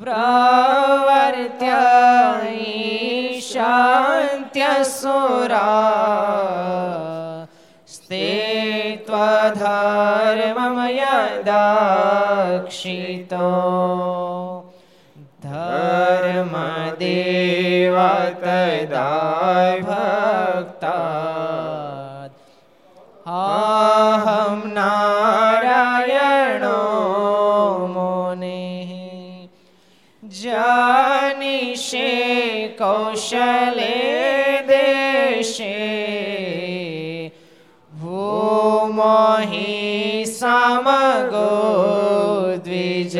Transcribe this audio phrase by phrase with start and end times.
[0.00, 1.78] પ્રવર્ત્ય
[6.40, 7.46] શાંત્યસુરા
[7.86, 13.69] સ્તે ત્વધર્મમય દક્ષિતો
[33.20, 35.76] કૌશલે દેશે.
[38.00, 41.52] ભૂમોહિ સમગો
[42.56, 43.18] દ્વિજ.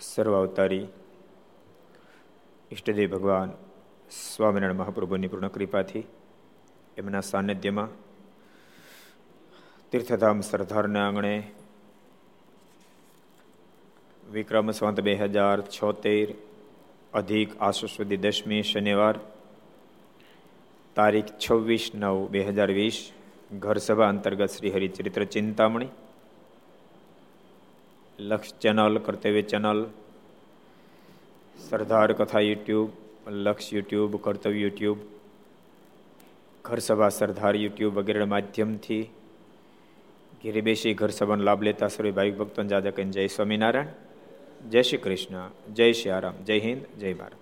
[0.00, 0.86] સર્વાવતારી
[2.72, 3.50] ઈષ્ટદેવ ભગવાન
[4.36, 6.04] સ્વામિનારાયણ મહાપ્રભુની પૂર્ણ કૃપાથી
[6.96, 8.05] એમના સાનિધ્યમાં
[9.91, 11.35] તીર્થધામ સરદારના આંગણે
[14.31, 16.27] વિક્રમ સંવત બે હજાર છોતેર
[17.13, 19.15] અધિક આસો સુધી દસમી શનિવાર
[20.95, 22.99] તારીખ છવ્વીસ નવ બે હજાર વીસ
[23.55, 25.91] ઘર સભા અંતર્ગત શ્રી હરિચરિત્ર ચિંતામણી
[28.19, 29.79] લક્ષ ચેનલ કર્તવ્ય ચેનલ
[31.59, 32.89] સરદાર કથા યુટ્યુબ
[33.37, 34.99] લક્ષ યુટ્યુબ કર્તવ્ય યુટ્યુબ
[36.65, 39.03] ઘર સભા સરદાર યુટ્યુબ વગેરેના માધ્યમથી
[40.42, 43.86] ઘેરે બેસી ઘર સંબંધ લાભ લેતા સર્વે ભાવિક ભક્તો જાદા કહીને જય સ્વામિનારાયણ,
[44.68, 47.32] જય શ્રી કૃષ્ણ, જય શ્રી આરામ, જય હિન્દ, જય ભારત.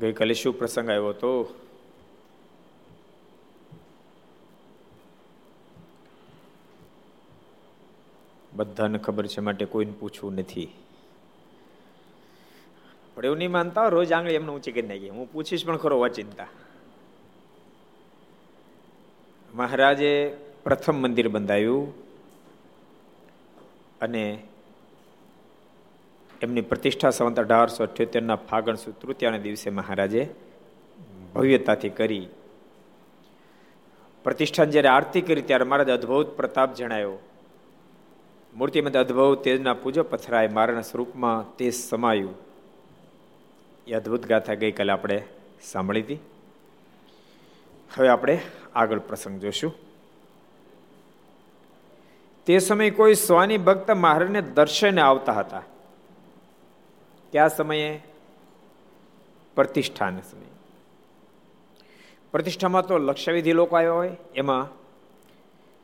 [0.00, 1.54] ગઈકાલે શું પ્રસંગ આવ્યો હતો?
[8.52, 10.68] બધાને ખબર છે, માટે કોઈને પૂછવું નથી.
[13.14, 16.46] પણ એવું નહીં માનતા, રોજ આંગળી એમને ઊંચી કરી નાખી હું પૂછીશ પણ ખરો અચિંતા
[19.54, 21.94] મહારાજે પ્રથમ મંદિર બંધાયું
[24.00, 24.42] અને
[26.42, 30.28] એમની પ્રતિષ્ઠા સંવત અઢારસો અઠ્યોતેરના ફાગણ સુ તૃતીયાના દિવસે મહારાજે
[31.34, 32.28] ભવ્યતાથી કરી.
[34.24, 37.18] પ્રતિષ્ઠાન જ્યારે આરતી કરી ત્યારે મહારાજ અદભુત પ્રતાપ જણાયો.
[38.54, 42.34] મૂર્તિમાં અદભુત તેજના પૂજો પથરાય, મારાના સ્વરૂપમાં તેજ સમાયું.
[43.86, 45.22] એ અદભુત ગાથા ગઈકાલે આપણે
[45.62, 46.18] સાંભળી હતી.
[47.96, 48.40] હવે આપણે
[48.74, 49.74] આગળ પ્રસંગ જોશું.
[52.46, 55.62] તે સમયે કોઈ સ્વાની ભક્ત મહારાજને દર્શને આવતા હતા.
[57.32, 58.02] કયા સમયે?
[59.56, 60.48] પ્રતિષ્ઠાના સમયે.
[62.32, 64.66] પ્રતિષ્ઠામાં તો લક્ષવિધિ લોકો આવ્યા હોય, એમાં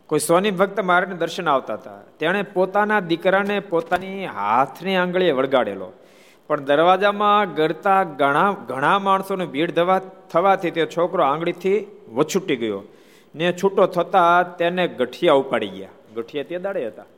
[0.06, 2.00] કોઈ સ્વાની ભક્ત મહારાજને દર્શન આવતા હતા.
[2.00, 5.92] તેણે પોતાના દીકરાને પોતાની હાથની આંગળીએ વળગાડેલો.
[6.50, 10.00] પણ દરવાજામાં ગરતા ઘણા ઘણા માણસોને ભીડ ધવા,
[10.32, 11.78] થવાથી તે છોકરો આંગળીથી
[12.14, 12.82] વછૂટી ગયો.
[13.34, 15.94] ને છૂટો થતા તેને ગઠિયા ઉપાડી ગયા.
[16.16, 17.08] ગઠિયા તે દાડે હતા.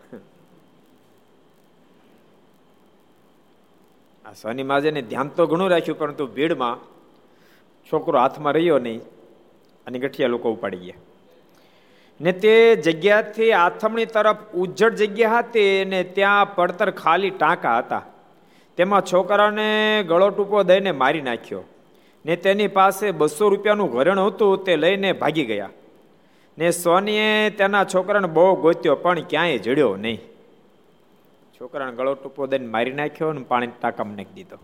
[4.24, 6.78] આ શનિ માજેને ધ્યાન તો ઘણું રાખ્યું, પરંતુ ભીડમાં
[7.92, 9.00] છોકરો હાથમાં રહ્યો નહીં
[9.86, 11.04] અને ગઠિયા લોકો ઉપાડી ગયા.
[12.20, 18.04] ને તે જગ્યાથી આથમણી તરફ ઉજ્જડ જગ્યા હતી ને ત્યાં પડતર ખાલી ટાંકા હતા.
[18.76, 21.64] તેમાં છોકરાને ગળો ટૂંકો દઈને મારી નાખ્યો.
[22.24, 25.70] ને તેની પાસે બસો રૂપિયાનું ઘરેણ હતું, તે લઈને ભાગી ગયા.
[26.58, 30.20] ને સોનીએ તેના છોકરાને બહુ ગોત્યો, પણ ક્યાંય જડ્યો નહીં.
[31.60, 34.58] છોકરાને ગળો ટૂંકો દઈને મારી નાખ્યો અને પાણી ટાંકામાં નાખી દીધો.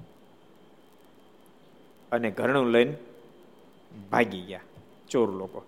[2.12, 2.94] અને ઘરણું લઈને
[4.11, 4.61] ભાગી ગયા,
[5.11, 5.62] ચોર લોકો.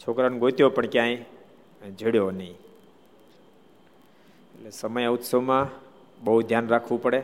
[0.00, 1.16] છોકરાને ગોત્યો, પણ ક્યાંય
[1.98, 2.56] જડ્યો નહીં.
[4.54, 5.89] એટલે સમય ઉત્સવમાં
[6.20, 7.22] બહુ ધ્યાન રાખવું પડે.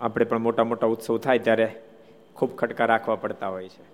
[0.00, 1.82] આપણે પણ મોટા મોટા ઉત્સવ થાય ત્યારે
[2.34, 3.92] ખૂબ ખટકા રાખવા પડતા હોય છે.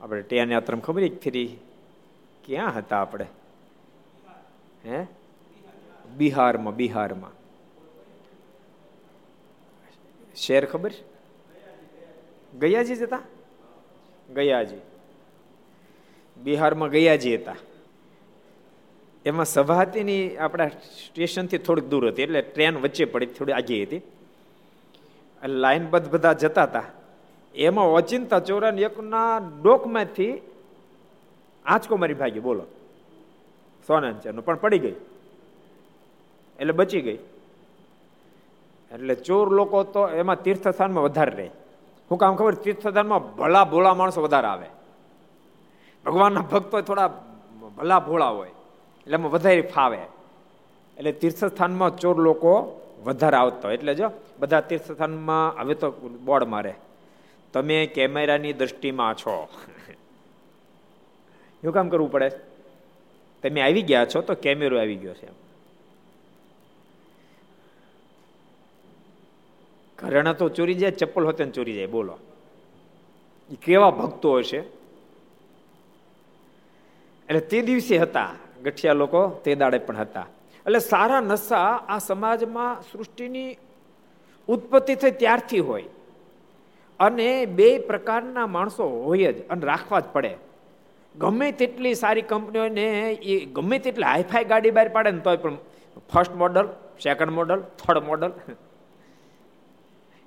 [0.00, 1.56] આપણે ટેને અતરમ ખબર ફરી
[2.44, 3.26] ક્યાં હતા આપણે?
[4.84, 5.06] હે?
[6.16, 7.30] બિહારમાં બિહારમાં.
[10.34, 10.90] શેર ખબર?
[12.58, 13.20] ગયાજી જ હતા?
[14.34, 14.76] ગયાજી.
[16.36, 17.56] બિહારમાં ગયાજી હતા.
[19.26, 23.82] એમાં સભા હતી ને આપણા સ્ટેશનથી થોડીક દૂર હતી, એટલે ટ્રેન વચ્ચે પડી, થોડી આગી
[23.82, 24.02] હતી.
[25.46, 26.84] લાઈનબદ્ધ બધા જતા હતા.
[27.54, 30.38] એમાં ઓચિંતા ચોરાન એકના ડોકમાંથી
[31.66, 32.64] આંચકો મારી ભાગી, બોલો.
[33.86, 34.94] સોના પણ પડી ગઈ.
[36.58, 37.18] એટલે બચી ગઈ.
[38.92, 41.50] એટલે ચોર લોકો તો એમાં તીર્થસ્થાનમાં વધારે રહે.
[42.10, 44.66] હું કામ ખબર, તીર્થસ્થાનમાં ભલા ભોળા માણસો વધારે આવે.
[46.06, 47.08] ભગવાનના ભક્તો થોડા
[47.76, 48.50] ભલા ભોળા હોય.
[49.02, 49.98] એટલે એમાં વધારે ફાવે.
[50.98, 52.52] એટલે તીર્થસ્થાનમાં ચોર લોકો
[53.04, 53.68] વધારે આવતા.
[53.68, 55.90] હોય એટલે જો બધા તીર્થસ્થાનમાં, હવે તો
[56.24, 56.74] બોર્ડ મારે.
[57.52, 59.48] તમે કેમેરાની દ્રષ્ટિમાં છો.
[61.62, 62.30] શું કામ કરવું પડે?
[63.42, 65.42] તમે આવી ગયા છો તો કેમેરો આવી ગયો છે
[69.98, 72.18] ઘરેણા તો ચોરી જાય, ચપ્પલ હોતે ચોરી જાય, બોલો.
[73.62, 74.56] કેવા ભક્તો હશે?
[77.28, 78.34] એટલે તે દિવસે હતા.
[78.62, 80.26] ગઠિયા લોકો તે દાડે પણ હતા.
[80.66, 83.56] એટલે સારા નશા આ સમાજમાં સૃષ્ટિની
[84.48, 85.84] ઉત્પત્તિ થઈ ત્યારથી હોય.
[87.00, 90.36] અને બે પ્રકારના માણસો હોય જ અને રાખવા જ પડે.
[91.18, 95.56] ગમે તેટલી સારી કંપનીઓને એ ગમે તેટલી હાઈફાઈ ગાડી બહાર પાડે ને તોય પણ
[96.12, 96.68] first model,
[97.02, 98.32] second model, third model.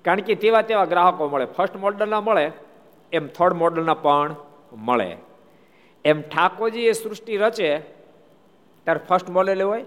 [0.06, 1.46] કારણ કે તેવા તેવા ગ્રાહકો મળે.
[1.46, 2.52] ફર્સ્ટ મોડલના મળે,
[3.12, 4.36] એમ થર્ડ મોડલના પણ
[4.78, 5.18] મળે.
[6.06, 7.78] એમ ઠાકોરજી એ સૃષ્ટિ રચે
[8.86, 9.84] ત્યારે ફર્સ્ટ મોડેલ હોય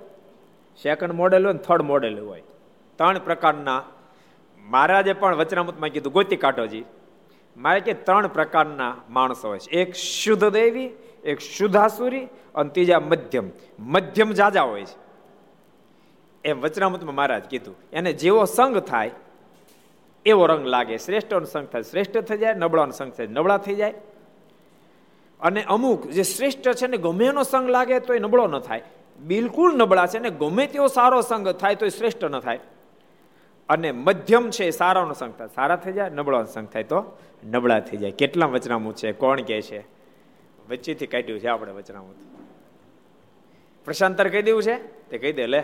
[0.83, 2.43] સેકન્ડ મોડેલ હોય થર્ડ મોડેલ હોય.
[2.99, 3.83] ત્રણ પ્રકારના,
[4.59, 6.85] મહારાજે પણ વચનામૃતમાં કીધું, ગોતી કાઢોજી
[7.57, 9.71] મારે કે ત્રણ પ્રકારના માણસો હોય છે.
[9.71, 10.91] એક શુદ્ધ દેવી,
[11.25, 12.25] એક શુદ્ધાસુરી
[12.55, 13.51] અને ત્રીજા મધ્યમ.
[13.79, 14.97] મધ્યમ જાજા હોય છે.
[16.45, 19.11] એમ વચનામૃતમાં મહારાજ કીધું, એને જેવો સંગ થાય,
[20.27, 20.97] એવો રંગ લાગે.
[20.99, 23.95] શ્રેષ્ઠનો સંગ થાય, શ્રેષ્ઠ થઈ જાય, નબળાનો સંગ થાય, નબળા થઈ જાય.
[25.41, 28.83] અને અમુક જે શ્રેષ્ઠ છે ને ગમે એનો સંગ લાગે તો એ નબળો ન થાય.
[29.21, 32.61] બિલકુલ નબળા છે ને ગમે તેવો સારો સંગ થાય તો એ શ્રેષ્ઠ ન થાય.
[33.69, 35.49] અને મધ્યમ છે એ સારાનો સંગ થાય.
[35.55, 38.11] સારા થઈ જાય નબળાનો સંગ થાય તો નબળા થઈ જાય.
[38.11, 39.13] કેટલા વચનામું છે?
[39.13, 39.79] કોણ કે છે?
[40.69, 42.15] વચ્ચેથી કાઢ્યું છે આપણે વચનામું.
[43.85, 45.09] પ્રશાંતર કહી દેવું છે?
[45.09, 45.63] તે કહી દે લે.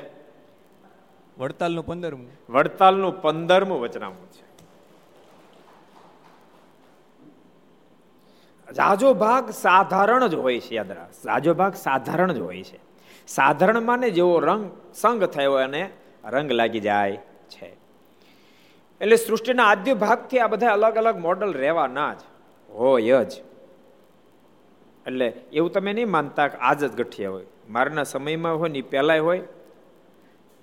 [1.38, 2.52] વડતાલનું પંદરમું.
[2.52, 4.53] વડતાલનું પંદરમું વચનામું છે.
[8.72, 11.10] જાજો ભાગ સાધારણ જ હોય છે યાદ રાખ.
[11.10, 12.78] જાજો ભાગ સાધારણ જ હોય છે.
[13.26, 15.90] સાધારણ માને જેવો રંગ, સંગ થયો અને
[16.24, 17.16] રંગ લાગી જાય
[17.48, 17.76] છે.
[19.00, 22.20] એટલે સૃષ્ટિના આદ્ય ભાગથી આ બધા અલગ અલગ મોડલ રહેવાના જ,
[22.70, 23.32] હોય જ.
[25.06, 27.44] એટલે એવું તમે નહીં માનતા કે આજ જ ગઠિયા હોય.
[27.70, 29.42] મારના સમયમાં હોય ને પહેલાંય હોય.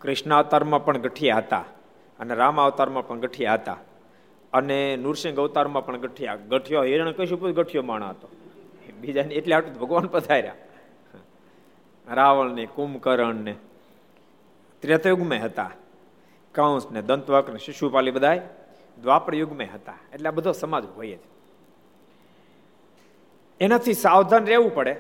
[0.01, 1.65] કૃષ્ણ અવતારમાં પણ ગઠિયા હતા
[2.20, 3.77] અને રામ અવતારમાં પણ ગઠિયા હતા.
[4.53, 6.36] અને નૃસિંહ અવતારમાં પણ ગઠિયા.
[6.36, 8.29] ગઠિયો, હિરણ કશું ગઠિયો માણા હતો.
[9.01, 10.55] બીજાને એટલે આટલું ભગવાન પધાર્યા.
[12.08, 13.55] રાવણ ને કુંભકર્ણ ને
[14.79, 15.72] ત્રેતયુગમાં હતા.
[16.51, 18.50] કંસ ને દંતવક ને શિશુપાલી બધા
[19.01, 19.93] દ્વાપર યુગમાં હતા.
[20.13, 21.20] એટલે આ બધો સમાજ હોય જ.
[23.60, 24.96] એનાથી સાવધાન રહેવું પડે.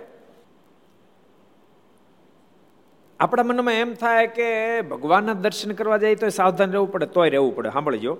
[3.19, 7.55] આપણા મનમાં એમ થાય કે ભગવાનના દર્શન કરવા જાય તો સાવધાન રહેવું પડે, તોય રહેવું
[7.55, 7.69] પડે.
[7.69, 8.17] સાંભળજો.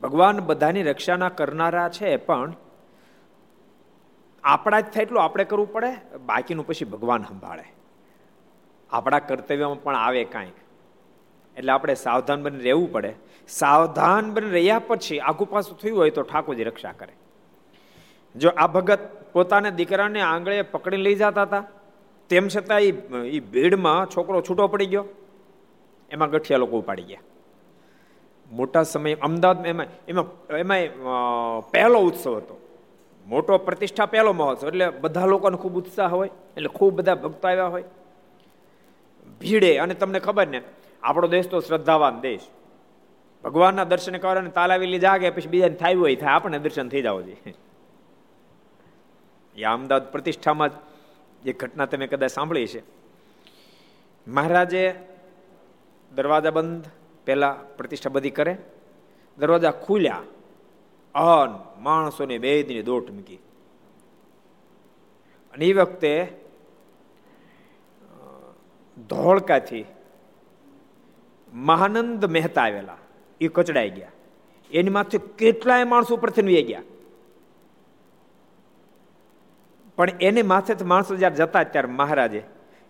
[0.00, 2.54] ભગવાન બધાની રક્ષાના કરનારા છે, પણ
[4.44, 5.92] આપણા જ થાય એટલું આપણે કરવું પડે?
[6.26, 7.66] બાકીનું પછી ભગવાન સંભાળે.
[8.90, 10.58] આપણા કર્તવ્યમાં પણ આવે કાંઈક.
[11.56, 13.12] એટલે આપણે સાવધાન બની રહેવું પડે.
[13.48, 17.14] સાવધાન બની રહ્યા પછી આખું પાછું થયું હોય તો ઠાકોરજી રક્ષા કરે.
[18.34, 18.98] જો આ ભગત
[19.32, 21.64] પોતાના દીકરાને આંગળે પકડી લઈ જતા હતા,
[22.30, 25.04] તેમ છતાં એ ભીડમાં છોકરો છૂટો પડી ગયો.
[26.10, 27.24] એમાં ગઠિયા લોકો ઉપાડી ગયા.
[28.50, 30.26] મોટા સમય અમદાવાદમાં એમાં
[30.56, 32.60] એમાં એમાં પહેલો ઉત્સવ હતો.
[33.26, 37.68] મોટો પ્રતિષ્ઠા પહેલો મહોત્સવ, એટલે બધા લોકોને ખૂબ ઉત્સાહ હોય, એટલે ખૂબ બધા ભક્તો આવ્યા
[37.68, 37.84] હોય.
[39.40, 40.62] ભીડે, અને તમને ખબર ને,
[41.02, 42.46] આપણો દેશ તો શ્રદ્ધાવાન દેશ.
[43.44, 47.54] ભગવાનના દર્શન કરવાને તાલાવેલી જાગે, પછી બીજાને થાય હોય, થાય, આપણને દર્શન થઈ જાવ જોઈએ
[49.56, 50.70] એ અમદાવાદ પ્રતિષ્ઠામાં
[51.44, 52.82] જે ઘટના તમે કદાચ સાંભળી છે
[54.26, 54.94] મહારાજે
[56.14, 56.86] દરવાજા બંધ
[57.26, 58.56] પહેલા પ્રતિષ્ઠા બધી કરે.
[59.38, 60.22] દરવાજા ખુલ્યા.
[61.14, 63.36] અન માણસોને બે દિને દોટ મૂકી.
[65.52, 66.40] અને એ વખતે
[69.08, 69.84] ધોળકાથી
[71.52, 72.96] મહાનંદ મહેતા આવેલા.
[73.40, 74.08] એ કચડાઈ ગયા.
[74.70, 76.82] એની માથે કેટલાય માણસો ઉપરથી વી ગયા.
[79.96, 82.42] પણ એને માથે માણસો જ્યારે જતા, ત્યારે મહારાજે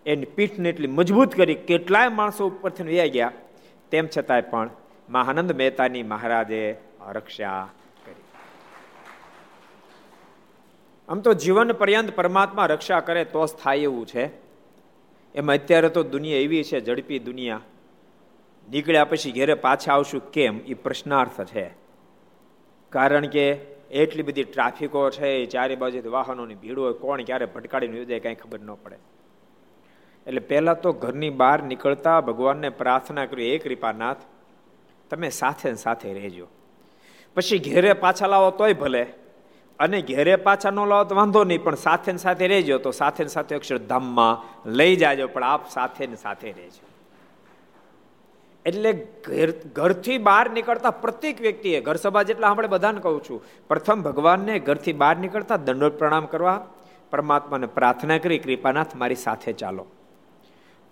[0.05, 3.31] એની પીઠને એટલી મજબૂત કરી કેટલાય માણસો ઉપરથી વ્યા ગયા.
[3.91, 4.69] તેમ છતાંય પણ
[5.09, 6.75] મહાનંદ મહેતાની મહારાજે
[7.09, 7.69] રક્ષા
[8.05, 8.13] કરી.
[11.09, 14.29] આમ તો જીવન પર્યંત પરમાત્મા રક્ષા કરે તો જ થાય એવું છે.
[15.35, 17.61] એમાં અત્યારે તો દુનિયા એવી છે, ઝડપી દુનિયા.
[18.71, 20.59] નીકળ્યા પછી ઘેરે પાછા આવશું કેમ?
[20.59, 21.71] એ પ્રશ્નાર્થ છે.
[22.89, 23.53] કારણ કે
[23.91, 28.59] એટલી બધી ટ્રાફિકો છે ચારે બાજુ વાહનોની ભીડ હોય, કોણ ક્યારે ભટકાડીને યોજાય કાંઈ ખબર
[28.59, 29.16] ન પડે.
[30.27, 34.17] એટલે પહેલાં તો ઘરની બહાર નીકળતા ભગવાનને પ્રાર્થના કરી એ કૃપાનાથ,
[35.09, 36.47] તમે સાથે સાથે રહેજો.
[37.35, 39.07] પછી ઘેરે પાછા લાવો તોય ભલે.
[39.79, 42.77] અને ઘેરે પાછા ન લાવો તો વાંધો નહીં, પણ સાથે ને સાથે રહેજો.
[42.77, 46.85] તો સાથે ને સાથે અક્ષરધામમાં લઈ જાજો, પણ આપ સાથે ને સાથે રહેજો.
[48.65, 48.93] એટલે
[49.25, 54.59] ઘર, ઘરથી બહાર નીકળતા પ્રત્યેક વ્યક્તિએ, ઘર સભા જેટલા આપણે બધાને કહું છું, પ્રથમ ભગવાનને
[54.59, 56.65] ઘરથી બહાર નીકળતા દંડોત પ્રણામ કરવા,
[57.09, 59.85] પરમાત્માને પ્રાર્થના કરી, કૃપાનાથ, મારી સાથે ચાલો.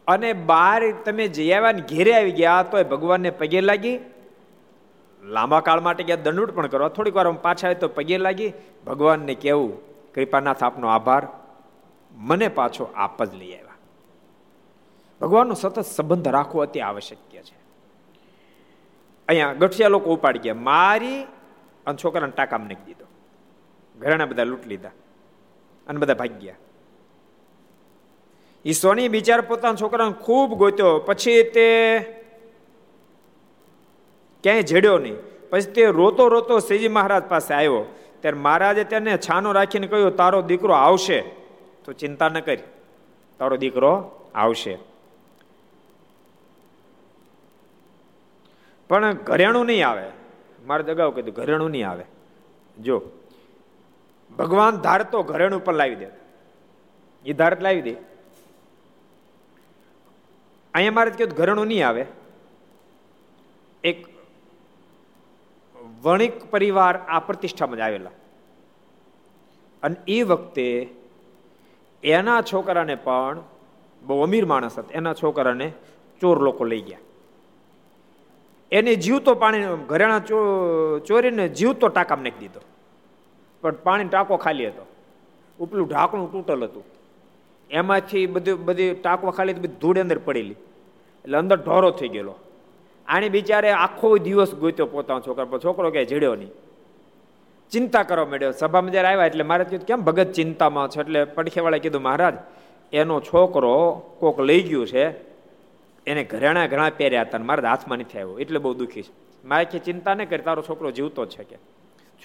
[0.08, 4.00] અને બહાર તમે જઈ આવ્યા ને ઘેરે આવી ગયા તો ભગવાનને પગે લાગી.
[5.24, 6.90] લાંબા કાળ માટે ગયા, દંડુટ પણ કરવા.
[6.90, 8.54] થોડીક વાર પાછા આવે તો પગે લાગી.
[8.88, 9.82] ભગવાનને કેવું
[10.14, 11.28] કૃપાનાથ, આપનો આભાર.
[12.12, 13.76] મને પાછો આપ જ લઈ આવ્યા.
[15.22, 17.56] ભગવાનનો સતત સંબંધ રાખવો અતિ આવશ્યક છે.
[19.28, 20.54] અહીંયા ગઠિયા લોકો ઉપાડી ગયા.
[20.54, 21.24] મારી
[21.86, 23.06] અને છોકરાને ટાકામાં નાખી દીધો.
[24.00, 24.90] ઘરેણા બધા લૂંટ લીધા
[25.88, 26.56] અને બધા ભાગી ગયા
[28.66, 31.00] એ સોની બિચાર પોતાના છોકરાને ખૂબ ગોત્યો.
[31.00, 32.00] પછી તે
[34.44, 35.16] ક્યાંય જડ્યો નહીં.
[35.50, 37.86] પછી તે રોતો રોતો શ્રીજી મહારાજ પાસે આવ્યો.
[38.22, 41.22] ત્યારે મહારાજે તેને છાનો રાખીને કહ્યું, તારો દીકરો આવશે.
[41.86, 42.58] તો ચિંતા ન કરી.
[43.40, 44.78] તારો દીકરો આવશે.
[48.90, 50.12] પણ ઘરેણું નહીં આવે.
[50.66, 52.04] મારે અગાઉ કીધું, ઘરેણું નહીં આવે.
[52.82, 53.02] જો,
[54.38, 56.08] ભગવાન ધાર તો ઘરેણું પર લાવી દે.
[57.26, 58.15] એ ધાર લાવી દે.
[60.76, 62.06] અહીંયા મારે કહ્યું ઘરેણું નહીં આવે.
[63.84, 64.06] એક
[66.02, 68.12] વણિક પરિવાર આ પ્રતિષ્ઠામાં જ આવેલા.
[69.84, 70.90] અને એ વખતે
[72.04, 73.40] એના છોકરાને પણ
[74.04, 74.94] બહુ અમીર માણસ હતા.
[74.94, 75.72] એના છોકરાને
[76.22, 77.00] ચોર લોકો લઈ ગયા.
[78.72, 80.20] એને જીવતો પાણી ઘરેણા
[81.08, 82.62] ચોરીને જીવતો ટાંકામાં નાખી દીધો.
[83.62, 84.86] પણ પાણી ટાંકો ખાલી હતો.
[85.60, 86.95] ઉપલું ઢાંકણું તૂટલ હતું.
[87.72, 90.52] એમાંથી બધું બધી ટાંકો ખાલી બધી ધૂળ અંદર પડેલી.
[90.52, 92.36] એટલે અંદર ઢોરો થઈ ગયેલો.
[93.08, 96.50] આને બિચારે આખો દિવસ ગોત્યો પોતાનો છોકરા પર છોકરો ક્યાંય જીડ્યો નહીં.
[97.72, 98.52] ચિંતા કરવા માંડ્યો.
[98.52, 101.02] સભામાં જ્યારે આવ્યા એટલે મારે કીધું કેમ ભગત ચિંતામાં છો?
[101.02, 102.34] એટલે પડખેવાળા કીધું, મહારાજ,
[102.94, 105.10] એનો છોકરો કોક લઈ ગયું છે.
[106.08, 108.40] એને ઘરેણા ઘણા પહેર્યા હતા મારા હાથમાં નથી આવ્યો.
[108.40, 109.48] એટલે બહુ દુઃખી છે.
[109.48, 111.56] મારે કે, ચિંતા નહીં કરી, તારો છોકરો જીવતો છે કે.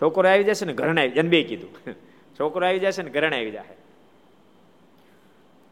[0.01, 1.93] છોકરો આવી જશે ને, ઘરણા આવી જાય બે કીધું.
[2.41, 3.65] છોકરો આવી જશે ને, ઘરણા આવી જાય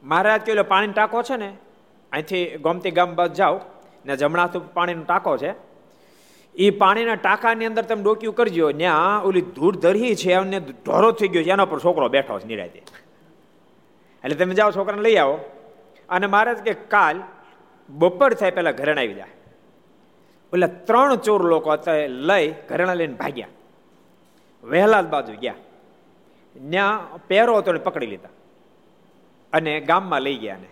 [0.03, 1.51] મહારાજ કહ્યું પાણીનો ટાંકો છે ને,
[2.13, 3.61] અહીંથી ગોમતી ગામ બાદ જાઓ,
[4.07, 5.55] ને જમણા પાણીનો ટાંકો છે.
[6.55, 11.29] એ પાણીના ટાંકાની અંદર તમે ડોક્યું કરજો ત્યાં ઓલી ધૂળ ધરી છે, એમને ઢોરો થઈ
[11.29, 12.83] ગયો છે, એના પર છોકરો બેઠો છે નિરાતે
[14.25, 15.39] એટલે તમે જાઓ, છોકરાને લઈ આવો.
[16.09, 17.21] અને મહારાજ કે કાલ
[17.91, 19.29] બપોર થાય પહેલા ઘરેણા આવી જાય
[20.53, 21.77] એટલે ત્રણ ચોર લોકો
[22.07, 23.49] લઈ ઘરેણા લઈને ભાગ્યા.
[24.65, 25.55] વહેલા બાજુ ગયા.
[26.71, 28.29] ત્યાં પહેરો હતો પકડી લીધા.
[29.53, 30.69] અને ગામમાં લઈ ગયા ને.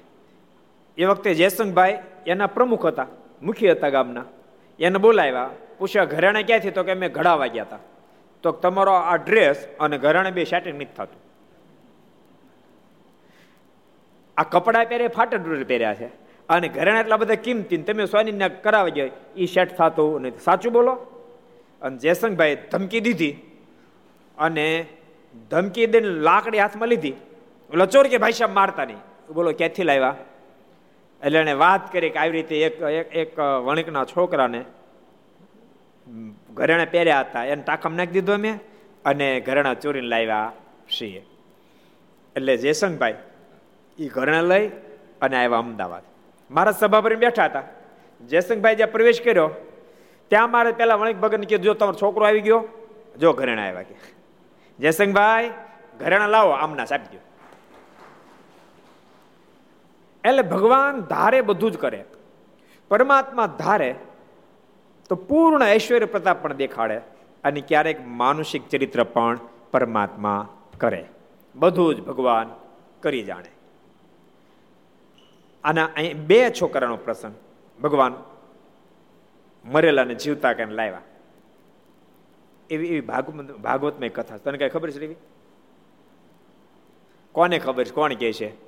[0.99, 3.07] એ વખતે જયસંગભાઈ એના પ્રમુખ હતા,
[3.43, 4.25] મુખી હતા ગામના.
[4.81, 6.71] એને બોલાવ્યા, પૂછ્યા, ઘરેણા ક્યાંથી?
[6.71, 7.79] તો કે, અમે ઘડાવા ગયા હતા
[8.43, 11.21] તો તમારો આ ડ્રેસ અને ઘરેણા બે સેટિંગ નથી થતું.
[14.37, 16.07] આ કપડાં પહેરે ફાટડ પહેર્યા છે.
[16.49, 20.93] અને ઘરેણા એટલા બધા કિંમતી તમે સોની કરાવી ગયો એ સેટ થતું નથી સાચું બોલો?
[21.83, 23.33] અને જયસંગભાઈ ધમકી દીધી
[24.39, 24.87] અને
[25.51, 27.15] ધમકી દઈને લાકડી હાથમાં લીધી.
[27.75, 29.03] ઓલો ચોર કે ભાઈ સાહેબ મારતા નહીં.
[29.35, 30.17] બોલો, ક્યાંથી લાવ્યા?
[31.23, 32.75] એટલે એને વાત કરી કે આવી રીતે એક
[33.23, 33.33] એક
[33.67, 34.61] વણિકના છોકરાને
[36.59, 37.45] ઘરેણા પહેર્યા હતા.
[37.53, 38.53] એને ટાંકમ નાખી દીધો અમે
[39.05, 40.53] અને ઘરેણા ચોરીને લાવ્યા
[40.95, 41.23] છીએ.
[42.37, 43.19] એટલે જયસંગભાઈ
[43.99, 44.67] એ ઘરેણા લઈ
[45.25, 46.05] અને આવ્યા અમદાવાદ.
[46.51, 47.67] મારા સભા પર બેઠા હતા.
[48.31, 49.51] જયસંગભાઈ જ્યાં પ્રવેશ કર્યો,
[50.31, 52.61] ત્યાં મારે પેલા વણિક ભગત કીધું, જો તમારો છોકરો આવી ગયો,
[53.21, 53.95] જો ઘરેણા આવ્યા કે.
[54.79, 55.51] જયસંગભાઈ
[56.01, 57.26] ઘરેણા લાવો, આમના સાહેબ દો
[60.27, 62.05] એટલે ભગવાન ધારે બધું જ કરે.
[62.89, 63.95] પરમાત્મા ધારે
[65.09, 66.99] તો પૂર્ણ ઐશ્વર્ય પ્રતાપ પણ દેખાડે
[67.45, 69.39] અને ક્યારેક માનુષિક ચરિત્ર પણ
[69.71, 71.07] પરમાત્મા કરે.
[71.57, 72.51] બધું જ ભગવાન
[73.01, 73.51] કરી જાણે.
[75.65, 77.35] આના અહીં બે છોકરાનો પ્રસંગ.
[77.83, 78.15] ભગવાન
[79.65, 81.01] મરેલાને જીવતા કેમ લાવ્યા?
[82.71, 85.15] એવી એવી ભાગવત ભાગવતમાં કથા તને કઈ ખબર છે એવી
[87.33, 87.91] કોને ખબર છે?
[87.91, 88.66] કોણ કે છે?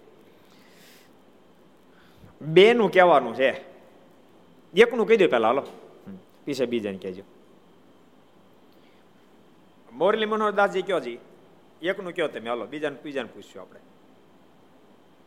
[2.40, 3.64] બે નું કહેવાનું છે.
[4.74, 5.62] એકનું કહી દો પેલા હાલો.
[6.44, 7.22] પીછે બીજાને કહેજો.
[9.92, 11.18] મોરલી મનોહરદાસજી કયો જી?
[11.82, 12.48] એકનું કયો તમે?
[12.48, 13.80] હાલો બીજાને બીજાને પૂછશું આપણે.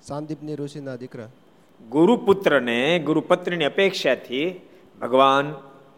[0.01, 1.29] સાંદીપની ઋષિના દીકરા.
[1.89, 4.61] ગુરુપુત્રને ગુરુપત્રીની અપેક્ષાથી
[5.01, 5.53] ભગવાન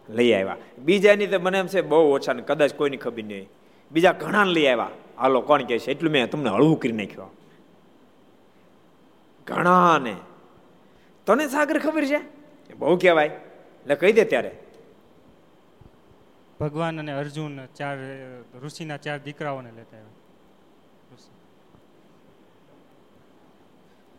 [0.08, 0.56] લઈ આવ્યા.
[0.78, 3.48] બીજાની તો મને એમ છે બહુ ઓછા ને કદાચ કોઈની ખબર નહીં.
[3.92, 4.90] બીજા ઘણા લઈ આવ્યા.
[5.18, 5.90] હાલો કોણ કહે છે?
[5.90, 7.30] એટલું મેં તમને હળવું કરી નાખ્યો.
[9.46, 10.16] ઘણા ને
[11.26, 12.20] તને સાગર ખબર છે?
[12.74, 13.26] બહુ કહેવાય.
[13.26, 14.50] એટલે કહી દે ત્યારે.
[16.60, 17.98] ભગવાન અને અર્જુન ચાર
[18.62, 20.10] ઋષિના ચાર દીકરાઓને લેતા આવ્યા.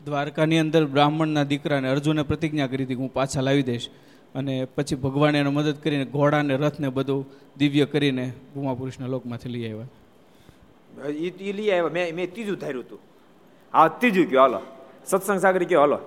[0.05, 3.89] દ્વારકાની અંદર બ્રાહ્મણના દીકરાને અર્જુને પ્રતિજ્ઞા કરી હતી હું પાછા લાવી દઈશ.
[4.35, 7.25] અને પછી ભગવાને એને મદદ કરીને ઘોડાને રથને બધું
[7.57, 9.88] દિવ્ય કરીને ભૂમાપુરુષના લોકમાંથી લઈ આવ્યા.
[11.07, 11.89] એ લઈ આવ્યા.
[11.89, 13.00] મેં મેં ત્રીજું ધાર્યું હતું.
[13.74, 14.62] હા ત્રીજું કયો હાલો.
[15.05, 16.00] સત્સંગ સાગર કયો હાલો.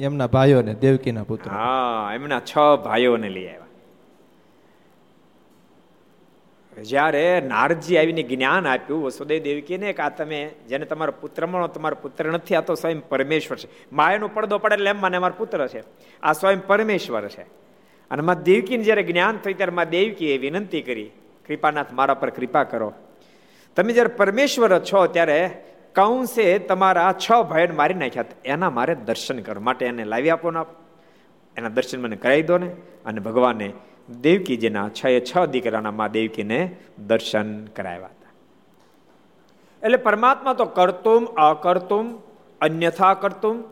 [0.00, 1.50] એમના ભાઈઓને, દેવકીના પુત્ર.
[1.50, 3.58] હા, એમના છ ભાઈઓને લઈ આવ્યા.
[6.82, 11.96] જ્યારે નારજી આવીને જ્ઞાન આપ્યું, વસુદેવ દેવકીને કે આ તમે જેને તમારો પુત્ર મળો, તમારો
[12.02, 13.68] પુત્ર નથી, આ તો સ્વયં પરમેશ્વર છે.
[13.92, 15.82] માયાનો પડદો પડે એટલે એમ મને મારો પુત્ર છે.
[16.22, 17.42] આ સ્વયં પરમેશ્વર છે.
[18.10, 21.10] અને માં દેવકીને જ્યારે જ્ઞાન થયું, ત્યારે માં દેવકીએ વિનંતી કરી,
[21.46, 22.92] કૃપાનાથ, મારા પર કૃપા કરો.
[23.76, 29.60] તમે જ્યારે પરમેશ્વર છો, ત્યારે કંસે તમારા છ ભાઈને મારી નાખ્યા એના મારે દર્શન કરો
[29.60, 30.60] માટે એને લાવી આપો ને
[31.56, 32.76] એના દર્શન મને કરાવી દો ને.
[33.06, 33.72] અને ભગવાને
[34.20, 36.76] દેવકીજીના છ એ છ દીકરાના મા દેવકીને
[37.06, 38.30] દર્શન કરાવ્યા હતા.
[39.82, 42.18] એટલે પરમાત્મા તો કરતુમ, અકર્તુમ,
[42.60, 43.64] અન્યથા કરતુમ.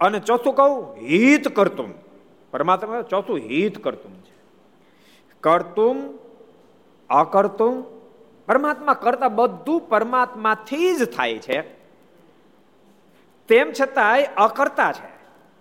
[0.00, 1.92] અને ચોથું કહું, હિત કરતુમ.
[2.50, 4.34] પરમાત્મા ચોથું હિત કરતુમ છે.
[5.40, 6.18] કરતુમ,
[7.10, 7.93] અકર્તુમ
[8.46, 11.60] પરમાત્મા કરતા બધું પરમાત્માથી જ થાય છે.
[13.48, 15.08] તેમ છતાંય અકર્તા છે.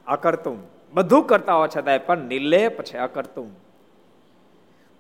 [0.07, 0.57] અકર્તુમ.
[0.93, 3.49] બધું કરતા હોવા છતાંય પણ નિર્લેપ છે, અકર્તુમ.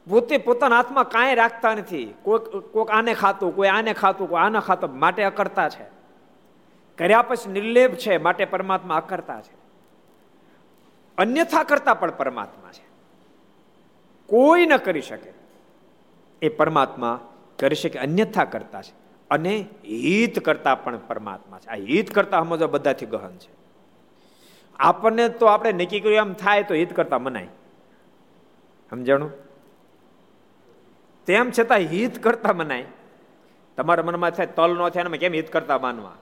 [0.09, 2.13] પોતે પોતાના હાથમાં કાંઈ રાખતા નથી.
[2.21, 5.83] કોઈક કોઈક આને ખાતું, કોઈ આને ખાતું, કોઈ આને ખાતું, માટે અકર્તા છે.
[6.97, 9.63] કર્યા પછી નિર્લેપ છે, માટે પરમાત્મા અકર્તા છે.
[11.17, 12.85] અન્યથા કરતા પણ પરમાત્મા છે.
[14.27, 15.33] કોઈ ન કરી શકે.
[16.41, 17.19] એ પરમાત્મા
[17.59, 18.93] કરી શકે, અન્યથા કરતા છે.
[19.29, 21.67] અને હિત કરતા પણ પરમાત્મા છે.
[21.67, 23.49] આ હિત કરતા સમજો બધાથી ગહન છે.
[24.79, 27.47] આપણને તો આપણે નક્કી કર્યું એમ થાય તો હિત કરતા મનાય.
[28.89, 29.31] સમજાણું?
[31.25, 32.85] તેમ છતાં હિત કરતા મનાય.
[33.77, 36.15] તમારા મનમાં થાય તલ નો થાય કેમ હિત કરતા માનવા?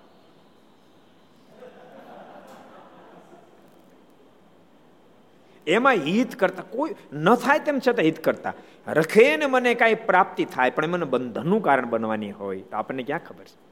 [5.68, 8.54] એમાં હિત કરતા, કોઈ ન થાય તેમ છતાં હિત કરતા.
[8.88, 13.20] રખે ને મને કાંઈ પ્રાપ્તિ થાય, પણ મને બંધનનું કારણ બનવાની હોય, તો આપણને ક્યાં
[13.20, 13.72] ખબર છે?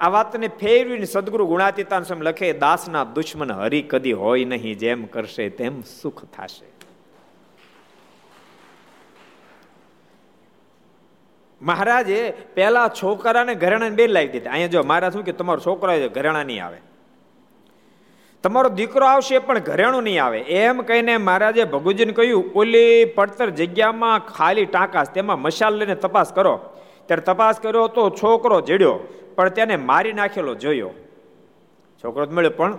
[0.00, 5.48] આ વાતને ફેરવીને સદગુરુ ગુણાતીતાન સ્વામી લખે, દાસના દુશ્મન હરી કદી હોય નહીં, જેમ કરશે
[5.48, 6.66] તેમ સુખ થશે.
[11.62, 14.50] મહારાજે પેલા છોકરાને ઘરેણા બે લાવી દીધા.
[14.50, 16.76] અહીંયા જો મહારાજ શું કે, તમારો છોકરો ઘરેણા નહીં આવે.
[18.44, 20.38] તમારો દીકરો આવશે પણ ઘરેણું નહીં આવે.
[20.38, 26.60] એમ કહીને મહારાજે ભગુજીને કહ્યું, ઓલી પડતર જગ્યામાં ખાલી ટાંકાશ, તેમાં મશાલ લઈને તપાસ કરો.
[27.06, 29.00] ત્યારે તપાસ કર્યો તો છોકરો જડ્યો,
[29.36, 30.90] પણ તેને મારી નાખેલો જોયો.
[32.04, 32.78] છોકરો તો મળ્યો, પણ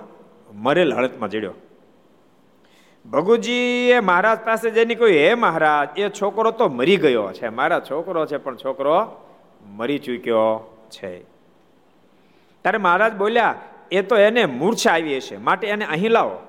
[0.54, 1.54] મરેલ હાલતમાં જડ્યો.
[3.12, 8.26] ભગુજીએ મહારાજ પાસે જઈને કહ્યું, હે મહારાજ, એ છોકરો તો મરી ગયો છે, મારા છોકરો
[8.26, 8.96] છે, પણ છોકરો
[9.66, 10.50] મરી ચૂક્યો
[10.90, 11.20] છે.
[12.62, 13.56] ત્યારે મહારાજ બોલ્યા
[13.92, 16.40] એ તો એને મૂર્છા આવી હશે માટે એને અહીં લાવો.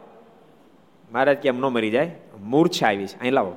[1.12, 2.10] મહારાજ કેમ ન મરી જાય.
[2.40, 3.56] મૂર્છા આવી છે અહીં લાવો.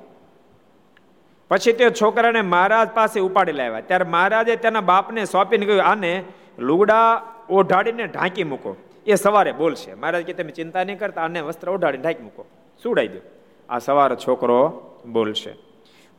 [1.47, 3.79] પછી તે છોકરાને મહારાજ પાસે ઉપાડી લાવ્યા.
[3.79, 6.23] ત્યારે મહારાજે તેના બાપને સોંપીને કહ્યું, આને
[6.59, 8.75] લુગડા ઓઢાડીને ઢાંકી મૂકો.
[9.07, 9.93] એ સવારે બોલશે.
[9.93, 11.21] મહારાજ કે, તમે ચિંતા નહીં કરતા.
[11.21, 12.45] આને વસ્ત્ર ઓઢાડીને ઢાંકી મૂકો.
[12.83, 13.19] સુડાઈ દો.
[13.69, 15.53] આ સવારે છોકરો બોલશે.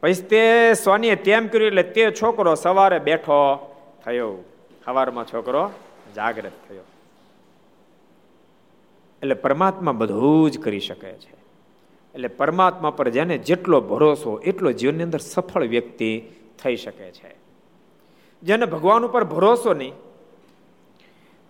[0.00, 4.36] પછી તે સોનીએ તેમ કર્યું એટલે તે છોકરો સવારે બેઠો થયો.
[4.84, 5.70] સવારમાં છોકરો
[6.16, 6.82] જાગૃત થયો.
[9.22, 11.34] એટલે પરમાત્મા બધું જ કરી શકે છે.
[12.14, 16.22] એટલે પરમાત્મા પર જેને જેટલો ભરોસો, એટલો જીવનની અંદર સફળ વ્યક્તિ
[16.62, 17.34] થઈ શકે છે.
[18.42, 19.92] જેને ભગવાન ઉપર ભરોસો નહીં,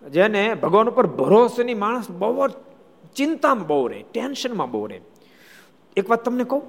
[0.09, 2.51] જેને ભગવાન ઉપર ભરોસો નહીં, માણસ બહુ જ
[3.15, 5.01] ચિંતામાં બહુ રહે, ટેન્શનમાં બહુ રહે.
[5.97, 6.63] એક વાત તમને કહું,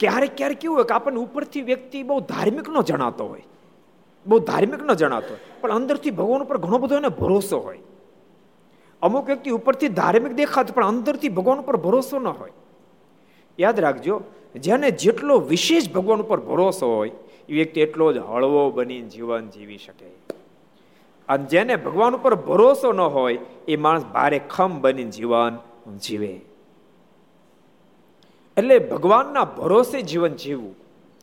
[0.00, 3.42] ક્યારેક ક્યારેક કેવું હોય કે આપણને ઉપરથી વ્યક્તિ બહુ ધાર્મિક નો જણાતો હોય,
[4.26, 7.78] બહુ ધાર્મિક ન જણાતો હોય, પણ અંદરથી ભગવાન ઉપર ઘણો બધો એને ભરોસો હોય.
[9.04, 12.52] અમુક વ્યક્તિ ઉપરથી ધાર્મિક દેખાતો, પણ અંદરથી ભગવાન ઉપર ભરોસો ન હોય.
[13.58, 14.22] યાદ રાખજો,
[14.56, 17.10] જેને જેટલો વિશેષ ભગવાન ઉપર ભરોસો હોય,
[17.48, 20.06] એ વ્યક્તિ એટલો જ હળવો બની જીવન જીવી શકે.
[21.28, 23.38] અને જેને ભગવાન ઉપર ભરોસો ન હોય,
[23.68, 25.58] એ માણસ ભારે ખમ બની જીવન
[25.98, 26.40] જીવે.
[28.56, 30.74] એટલે ભગવાનના ભરોસે જીવન જીવવું,